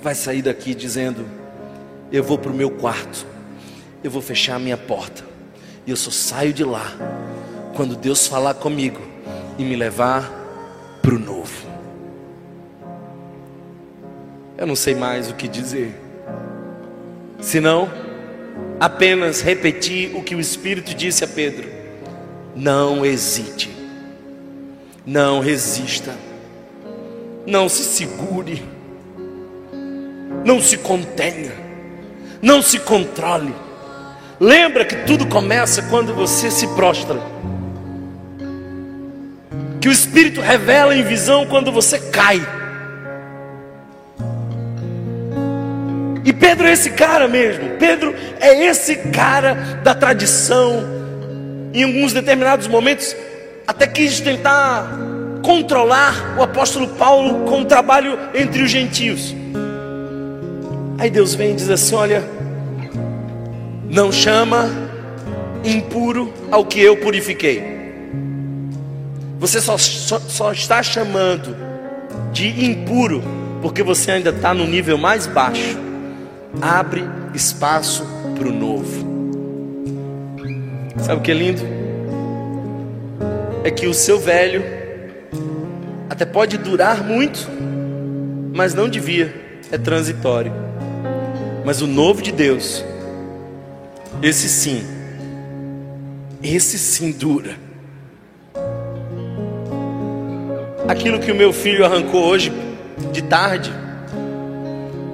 vai 0.00 0.14
sair 0.14 0.42
daqui 0.42 0.74
dizendo: 0.74 1.26
Eu 2.12 2.22
vou 2.22 2.38
para 2.38 2.52
o 2.52 2.54
meu 2.54 2.70
quarto, 2.70 3.26
eu 4.04 4.10
vou 4.10 4.22
fechar 4.22 4.56
a 4.56 4.58
minha 4.58 4.76
porta, 4.76 5.24
e 5.86 5.90
eu 5.90 5.96
só 5.96 6.10
saio 6.10 6.52
de 6.52 6.62
lá 6.62 6.92
quando 7.74 7.96
Deus 7.96 8.26
falar 8.26 8.54
comigo 8.54 9.00
e 9.58 9.64
me 9.64 9.74
levar 9.74 10.30
para 11.02 11.14
o 11.14 11.18
novo. 11.18 11.73
Eu 14.56 14.66
não 14.66 14.76
sei 14.76 14.94
mais 14.94 15.30
o 15.30 15.34
que 15.34 15.48
dizer, 15.48 15.92
senão 17.40 17.90
apenas 18.78 19.40
repetir 19.40 20.14
o 20.14 20.22
que 20.22 20.36
o 20.36 20.40
Espírito 20.40 20.94
disse 20.94 21.24
a 21.24 21.28
Pedro: 21.28 21.68
Não 22.54 23.04
hesite, 23.04 23.68
não 25.04 25.40
resista, 25.40 26.14
não 27.44 27.68
se 27.68 27.82
segure, 27.82 28.62
não 30.44 30.60
se 30.60 30.78
contenha, 30.78 31.52
não 32.40 32.62
se 32.62 32.78
controle. 32.78 33.52
Lembra 34.38 34.84
que 34.84 34.96
tudo 35.04 35.26
começa 35.26 35.82
quando 35.82 36.14
você 36.14 36.50
se 36.50 36.66
prostra. 36.68 37.20
Que 39.80 39.88
o 39.88 39.92
Espírito 39.92 40.40
revela 40.40 40.94
em 40.94 41.02
visão 41.02 41.44
quando 41.46 41.72
você 41.72 41.98
cai. 41.98 42.63
Pedro 46.54 46.68
é 46.68 46.72
esse 46.72 46.90
cara 46.90 47.26
mesmo. 47.26 47.70
Pedro 47.80 48.14
é 48.40 48.66
esse 48.66 48.94
cara 49.10 49.54
da 49.82 49.92
tradição. 49.92 50.84
Em 51.72 51.82
alguns 51.82 52.12
determinados 52.12 52.68
momentos, 52.68 53.16
até 53.66 53.88
quis 53.88 54.20
tentar 54.20 54.88
controlar 55.42 56.36
o 56.38 56.42
apóstolo 56.44 56.86
Paulo 56.90 57.44
com 57.46 57.62
o 57.62 57.64
trabalho 57.64 58.16
entre 58.32 58.62
os 58.62 58.70
gentios. 58.70 59.34
Aí 60.96 61.10
Deus 61.10 61.34
vem 61.34 61.50
e 61.50 61.54
diz 61.56 61.68
assim: 61.68 61.96
Olha, 61.96 62.22
não 63.90 64.12
chama 64.12 64.70
impuro 65.64 66.32
ao 66.52 66.64
que 66.64 66.80
eu 66.80 66.96
purifiquei. 66.98 67.64
Você 69.40 69.60
só, 69.60 69.76
só, 69.76 70.20
só 70.20 70.52
está 70.52 70.84
chamando 70.84 71.56
de 72.32 72.70
impuro 72.70 73.24
porque 73.60 73.82
você 73.82 74.12
ainda 74.12 74.30
está 74.30 74.54
no 74.54 74.64
nível 74.68 74.96
mais 74.96 75.26
baixo. 75.26 75.93
Abre 76.60 77.04
espaço 77.34 78.06
para 78.38 78.48
o 78.48 78.52
novo. 78.52 79.14
Sabe 80.98 81.20
o 81.20 81.22
que 81.22 81.30
é 81.30 81.34
lindo? 81.34 81.62
É 83.62 83.70
que 83.70 83.86
o 83.86 83.94
seu 83.94 84.18
velho 84.18 84.62
até 86.08 86.24
pode 86.24 86.56
durar 86.58 87.02
muito, 87.02 87.48
mas 88.54 88.72
não 88.74 88.88
devia, 88.88 89.34
é 89.70 89.76
transitório. 89.76 90.52
Mas 91.64 91.82
o 91.82 91.86
novo 91.86 92.22
de 92.22 92.30
Deus, 92.30 92.84
esse 94.22 94.48
sim, 94.48 94.84
esse 96.42 96.78
sim 96.78 97.10
dura. 97.10 97.56
Aquilo 100.86 101.18
que 101.18 101.32
o 101.32 101.34
meu 101.34 101.52
filho 101.52 101.84
arrancou 101.84 102.22
hoje 102.22 102.52
de 103.12 103.22
tarde, 103.22 103.72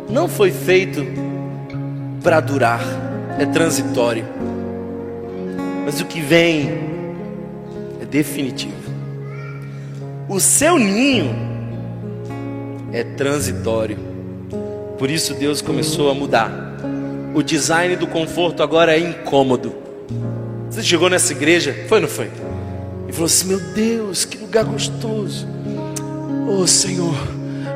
não 0.08 0.28
foi 0.28 0.50
feito 0.50 1.29
para 2.22 2.40
durar, 2.40 2.80
é 3.38 3.46
transitório. 3.46 4.24
Mas 5.84 6.00
o 6.00 6.04
que 6.04 6.20
vem 6.20 6.68
é 8.00 8.04
definitivo. 8.04 8.74
O 10.28 10.38
seu 10.38 10.78
ninho 10.78 11.34
é 12.92 13.02
transitório. 13.02 13.98
Por 14.98 15.10
isso 15.10 15.34
Deus 15.34 15.60
começou 15.62 16.10
a 16.10 16.14
mudar. 16.14 16.52
O 17.34 17.42
design 17.42 17.96
do 17.96 18.06
conforto 18.06 18.62
agora 18.62 18.96
é 18.96 19.00
incômodo. 19.00 19.74
Você 20.70 20.82
chegou 20.82 21.08
nessa 21.08 21.32
igreja, 21.32 21.74
foi 21.88 21.98
ou 21.98 22.02
não 22.02 22.08
foi? 22.08 22.30
E 23.08 23.12
falou 23.12 23.26
assim: 23.26 23.48
Meu 23.48 23.60
Deus, 23.74 24.24
que 24.24 24.38
lugar 24.38 24.64
gostoso. 24.64 25.48
Oh 26.48 26.66
Senhor, 26.66 27.16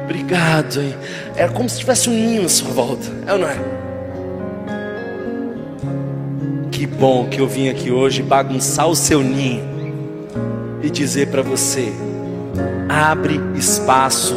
obrigado. 0.04 0.80
Hein? 0.80 0.94
Era 1.34 1.50
como 1.50 1.68
se 1.68 1.78
tivesse 1.78 2.08
um 2.08 2.12
ninho 2.12 2.44
à 2.44 2.48
sua 2.48 2.70
volta. 2.70 3.06
É 3.26 3.32
ou 3.32 3.38
não 3.38 3.48
é? 3.48 3.83
Que 6.74 6.88
bom 6.88 7.26
que 7.26 7.40
eu 7.40 7.46
vim 7.46 7.68
aqui 7.68 7.92
hoje 7.92 8.20
bagunçar 8.20 8.88
o 8.88 8.96
seu 8.96 9.20
ninho 9.22 9.62
e 10.82 10.90
dizer 10.90 11.28
para 11.28 11.40
você: 11.40 11.92
abre 12.88 13.40
espaço 13.54 14.34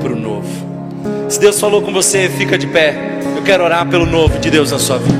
para 0.00 0.12
o 0.12 0.16
novo. 0.16 0.48
Se 1.28 1.40
Deus 1.40 1.58
falou 1.58 1.82
com 1.82 1.92
você, 1.92 2.28
fica 2.28 2.56
de 2.56 2.68
pé. 2.68 3.18
Eu 3.34 3.42
quero 3.42 3.64
orar 3.64 3.84
pelo 3.88 4.06
novo 4.06 4.38
de 4.38 4.50
Deus 4.52 4.70
na 4.70 4.78
sua 4.78 4.98
vida. 4.98 5.18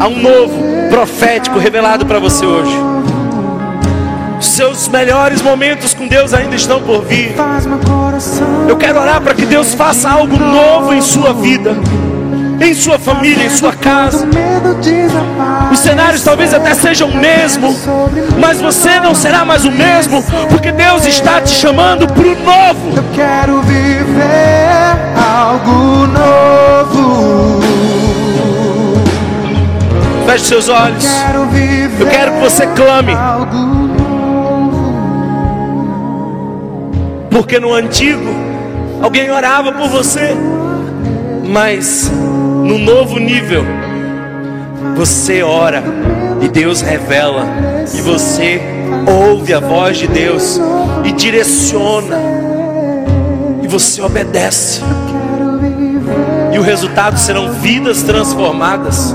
Há 0.00 0.08
um 0.08 0.20
novo 0.20 0.60
profético 0.90 1.56
revelado 1.56 2.04
para 2.04 2.18
você 2.18 2.44
hoje. 2.44 2.76
Os 4.40 4.48
seus 4.48 4.88
melhores 4.88 5.40
momentos 5.40 5.94
com 5.94 6.08
Deus 6.08 6.34
ainda 6.34 6.56
estão 6.56 6.82
por 6.82 7.04
vir. 7.04 7.32
Eu 8.68 8.76
quero 8.76 8.98
orar 8.98 9.20
para 9.20 9.34
que 9.34 9.46
Deus 9.46 9.72
faça 9.72 10.10
algo 10.10 10.36
novo 10.36 10.92
em 10.92 11.00
sua 11.00 11.32
vida, 11.32 11.76
em 12.60 12.74
sua 12.74 12.98
família, 12.98 13.44
em 13.44 13.50
sua 13.50 13.72
casa. 13.72 14.28
Os 15.72 15.78
cenários 15.80 16.22
talvez 16.22 16.52
até 16.52 16.74
sejam 16.74 17.08
o 17.08 17.16
mesmo, 17.16 17.74
mas 18.38 18.60
você 18.60 19.00
não 19.00 19.14
será 19.14 19.44
mais 19.44 19.64
o 19.64 19.70
mesmo, 19.70 20.22
porque 20.48 20.70
Deus 20.70 21.06
está 21.06 21.40
te 21.40 21.50
chamando 21.50 22.06
para 22.06 22.26
o 22.26 22.34
novo. 22.34 22.96
Eu 22.96 23.04
quero 23.14 23.62
viver 23.62 24.96
algo 25.16 26.06
novo. 26.06 27.60
Feche 30.26 30.44
seus 30.44 30.68
olhos. 30.68 31.04
Eu 31.98 32.06
quero 32.06 32.32
que 32.32 32.40
você 32.40 32.66
clame. 32.68 33.16
Porque 37.30 37.58
no 37.58 37.72
antigo, 37.72 38.28
alguém 39.02 39.30
orava 39.30 39.72
por 39.72 39.88
você, 39.88 40.36
mas 41.44 42.10
no 42.64 42.78
novo 42.78 43.18
nível, 43.18 43.64
você 44.96 45.42
ora 45.42 45.82
e 46.42 46.48
Deus 46.48 46.80
revela, 46.80 47.44
e 47.94 48.00
você 48.00 48.60
ouve 49.06 49.52
a 49.52 49.60
voz 49.60 49.98
de 49.98 50.06
Deus 50.06 50.60
e 51.04 51.12
direciona, 51.12 52.16
e 53.62 53.68
você 53.68 54.00
obedece, 54.00 54.80
e 56.52 56.58
o 56.58 56.62
resultado 56.62 57.18
serão 57.18 57.52
vidas 57.52 58.02
transformadas. 58.02 59.14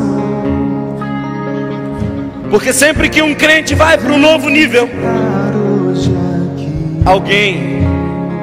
Porque 2.50 2.72
sempre 2.72 3.10
que 3.10 3.22
um 3.22 3.34
crente 3.34 3.76
vai 3.76 3.98
para 3.98 4.14
um 4.14 4.20
novo 4.20 4.50
nível, 4.50 4.90
alguém 7.06 7.84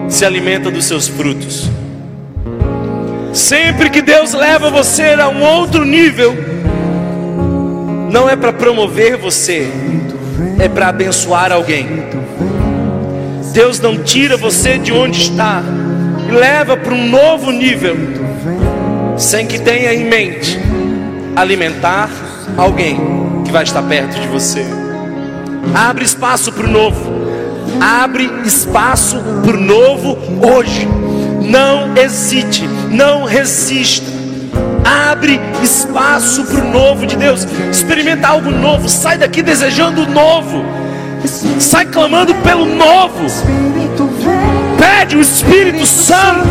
se 0.09 0.25
alimenta 0.25 0.71
dos 0.71 0.85
seus 0.85 1.09
frutos. 1.09 1.71
Sempre 3.33 3.89
que 3.89 4.03
Deus 4.03 4.35
leva 4.35 4.71
você 4.71 5.15
a 5.19 5.29
um 5.29 5.43
outro 5.43 5.85
nível, 5.85 6.35
não 8.11 8.29
é 8.29 8.37
para 8.37 8.53
promover 8.53 9.17
você, 9.17 9.71
é 10.59 10.69
para 10.69 10.89
abençoar 10.89 11.51
alguém. 11.51 12.05
Deus 13.53 13.81
não 13.81 13.97
tira 14.03 14.37
você 14.37 14.77
de 14.79 14.93
onde 14.93 15.23
está 15.23 15.63
e 16.29 16.31
leva 16.31 16.77
para 16.77 16.93
um 16.93 17.09
novo 17.09 17.51
nível, 17.51 17.97
sem 19.17 19.47
que 19.47 19.59
tenha 19.59 19.95
em 19.95 20.05
mente 20.05 20.59
alimentar 21.35 22.11
alguém 22.57 22.99
que 23.45 23.51
vai 23.51 23.63
estar 23.63 23.83
perto 23.83 24.21
de 24.21 24.29
você. 24.29 24.65
Abre 25.75 26.05
espaço 26.05 26.53
para 26.53 26.67
o 26.67 26.71
novo. 26.71 27.13
Abre 27.81 28.31
espaço 28.45 29.19
para 29.43 29.57
o 29.57 29.61
novo 29.61 30.19
hoje. 30.47 30.87
Não 31.45 31.97
hesite, 31.97 32.69
não 32.91 33.25
resista. 33.25 34.11
Abre 34.85 35.41
espaço 35.63 36.45
para 36.45 36.65
o 36.65 36.71
novo 36.71 37.07
de 37.07 37.17
Deus. 37.17 37.47
Experimenta 37.71 38.29
algo 38.29 38.51
novo. 38.51 38.89
Sai 38.89 39.19
daqui 39.19 39.43
desejando 39.43 40.03
o 40.03 40.11
novo. 40.11 40.65
Sai 41.59 41.87
clamando 41.87 42.35
pelo 42.37 42.67
novo. 42.67 43.27
Pede 44.79 45.17
o 45.17 45.21
Espírito 45.21 45.87
Santo. 45.87 46.49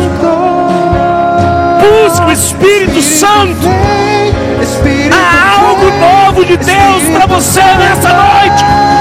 Busca 1.80 2.26
o 2.26 2.32
Espírito 2.32 3.02
Santo. 3.02 3.68
Há 5.12 5.60
algo 5.60 5.90
novo 5.98 6.44
de 6.44 6.56
Deus 6.56 7.02
para 7.12 7.26
você 7.26 7.60
nessa 7.60 8.08
noite. 8.08 8.91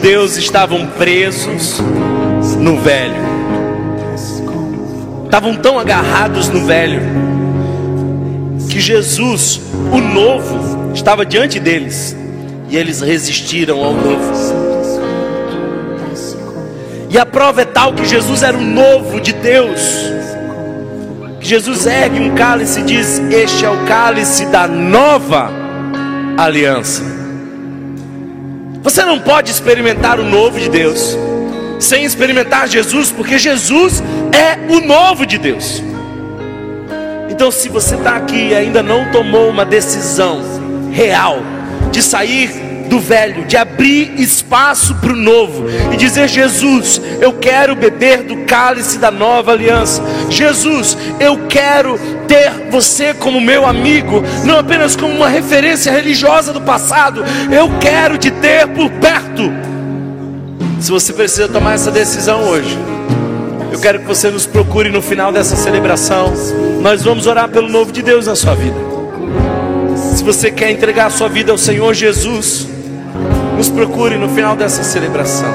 Judeus 0.00 0.38
estavam 0.38 0.86
presos 0.86 1.78
no 2.58 2.80
velho. 2.80 3.20
Estavam 5.26 5.54
tão 5.54 5.78
agarrados 5.78 6.48
no 6.48 6.64
velho 6.64 7.02
que 8.70 8.80
Jesus, 8.80 9.60
o 9.92 9.98
novo, 10.00 10.90
estava 10.94 11.26
diante 11.26 11.60
deles 11.60 12.16
e 12.70 12.78
eles 12.78 13.02
resistiram 13.02 13.84
ao 13.84 13.92
novo. 13.92 14.32
E 17.10 17.18
a 17.18 17.26
prova 17.26 17.60
é 17.60 17.66
tal 17.66 17.92
que 17.92 18.06
Jesus 18.06 18.42
era 18.42 18.56
o 18.56 18.62
novo 18.62 19.20
de 19.20 19.34
Deus. 19.34 19.82
Que 21.40 21.46
Jesus 21.46 21.86
ergue 21.86 22.20
um 22.20 22.34
cálice 22.34 22.80
e 22.80 22.84
diz: 22.84 23.18
Este 23.30 23.66
é 23.66 23.70
o 23.70 23.84
cálice 23.84 24.46
da 24.46 24.66
nova 24.66 25.50
aliança. 26.38 27.19
Você 28.82 29.04
não 29.04 29.18
pode 29.20 29.50
experimentar 29.50 30.18
o 30.18 30.24
novo 30.24 30.58
de 30.58 30.68
Deus 30.68 31.16
sem 31.78 32.04
experimentar 32.04 32.68
Jesus, 32.68 33.10
porque 33.10 33.38
Jesus 33.38 34.02
é 34.32 34.72
o 34.72 34.80
novo 34.80 35.24
de 35.24 35.38
Deus. 35.38 35.82
Então, 37.28 37.50
se 37.50 37.68
você 37.68 37.94
está 37.94 38.16
aqui 38.16 38.48
e 38.48 38.54
ainda 38.54 38.82
não 38.82 39.10
tomou 39.10 39.48
uma 39.48 39.64
decisão 39.64 40.42
real 40.92 41.38
de 41.90 42.02
sair 42.02 42.50
do 42.90 42.98
velho, 42.98 43.46
de 43.46 43.56
abrir 43.56 44.20
espaço 44.20 44.96
para 44.96 45.12
o 45.12 45.16
novo 45.16 45.64
e 45.92 45.96
dizer: 45.96 46.28
Jesus, 46.28 47.00
eu 47.20 47.32
quero 47.32 47.74
beber 47.74 48.24
do 48.24 48.44
cálice 48.44 48.98
da 48.98 49.10
nova 49.10 49.52
aliança. 49.52 50.02
Jesus, 50.28 50.98
eu 51.18 51.46
quero 51.48 51.98
ter 52.30 52.70
você 52.70 53.12
como 53.12 53.40
meu 53.40 53.66
amigo, 53.66 54.22
não 54.44 54.60
apenas 54.60 54.94
como 54.94 55.12
uma 55.12 55.28
referência 55.28 55.90
religiosa 55.90 56.52
do 56.52 56.60
passado, 56.60 57.24
eu 57.50 57.68
quero 57.80 58.16
te 58.16 58.30
ter 58.30 58.68
por 58.68 58.88
perto. 58.88 59.52
Se 60.80 60.92
você 60.92 61.12
precisa 61.12 61.48
tomar 61.48 61.74
essa 61.74 61.90
decisão 61.90 62.44
hoje, 62.44 62.78
eu 63.72 63.80
quero 63.80 63.98
que 63.98 64.04
você 64.04 64.30
nos 64.30 64.46
procure 64.46 64.90
no 64.90 65.02
final 65.02 65.32
dessa 65.32 65.56
celebração. 65.56 66.32
Nós 66.80 67.02
vamos 67.02 67.26
orar 67.26 67.48
pelo 67.48 67.68
novo 67.68 67.90
de 67.90 68.00
Deus 68.00 68.28
na 68.28 68.36
sua 68.36 68.54
vida. 68.54 68.78
Se 70.14 70.22
você 70.22 70.52
quer 70.52 70.70
entregar 70.70 71.06
a 71.06 71.10
sua 71.10 71.28
vida 71.28 71.50
ao 71.50 71.58
Senhor 71.58 71.92
Jesus, 71.94 72.68
nos 73.56 73.68
procure 73.68 74.16
no 74.16 74.28
final 74.28 74.54
dessa 74.54 74.84
celebração. 74.84 75.52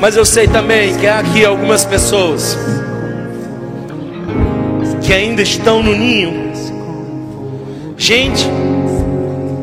Mas 0.00 0.16
eu 0.16 0.24
sei 0.24 0.46
também 0.46 0.94
que 0.94 1.06
há 1.08 1.18
aqui 1.18 1.44
algumas 1.44 1.84
pessoas 1.84 2.56
que 5.08 5.14
ainda 5.14 5.40
estão 5.40 5.82
no 5.82 5.96
ninho. 5.96 6.52
Gente 7.96 8.46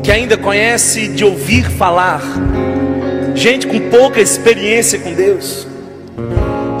que 0.02 0.10
ainda 0.10 0.36
conhece 0.36 1.06
de 1.06 1.24
ouvir 1.24 1.70
falar. 1.70 2.20
Gente 3.32 3.64
com 3.64 3.78
pouca 3.88 4.20
experiência 4.20 4.98
com 4.98 5.14
Deus. 5.14 5.64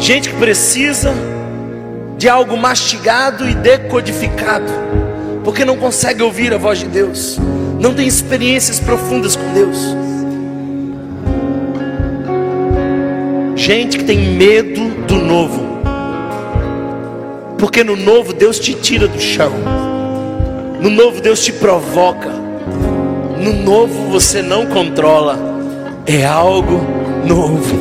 Gente 0.00 0.30
que 0.30 0.34
precisa 0.34 1.14
de 2.18 2.28
algo 2.28 2.56
mastigado 2.56 3.48
e 3.48 3.54
decodificado, 3.54 4.72
porque 5.44 5.64
não 5.64 5.76
consegue 5.76 6.24
ouvir 6.24 6.52
a 6.52 6.58
voz 6.58 6.80
de 6.80 6.86
Deus, 6.86 7.38
não 7.78 7.94
tem 7.94 8.08
experiências 8.08 8.80
profundas 8.80 9.36
com 9.36 9.52
Deus. 9.52 9.78
gente 13.56 13.98
que 13.98 14.04
tem 14.04 14.18
medo 14.18 14.90
do 15.08 15.16
novo. 15.16 15.65
Porque 17.58 17.82
no 17.82 17.96
novo 17.96 18.32
Deus 18.32 18.58
te 18.58 18.74
tira 18.74 19.08
do 19.08 19.20
chão. 19.20 19.52
No 20.80 20.90
novo 20.90 21.20
Deus 21.20 21.42
te 21.42 21.52
provoca. 21.52 22.30
No 23.38 23.52
novo 23.52 24.10
você 24.10 24.42
não 24.42 24.66
controla. 24.66 25.38
É 26.06 26.24
algo 26.24 26.80
novo. 27.24 27.74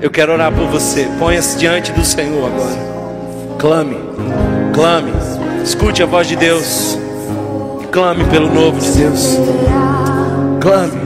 Eu 0.00 0.10
quero 0.10 0.32
orar 0.32 0.52
por 0.52 0.66
você. 0.66 1.08
Ponha-se 1.18 1.58
diante 1.58 1.90
do 1.92 2.04
Senhor 2.04 2.46
agora. 2.46 2.86
Clame, 3.58 3.96
clame. 4.72 5.12
Escute 5.64 6.02
a 6.02 6.06
voz 6.06 6.28
de 6.28 6.36
Deus. 6.36 6.98
Clame 7.90 8.24
pelo 8.24 8.52
novo 8.52 8.78
de 8.78 8.90
Deus. 8.90 9.38
Clame. 10.60 11.05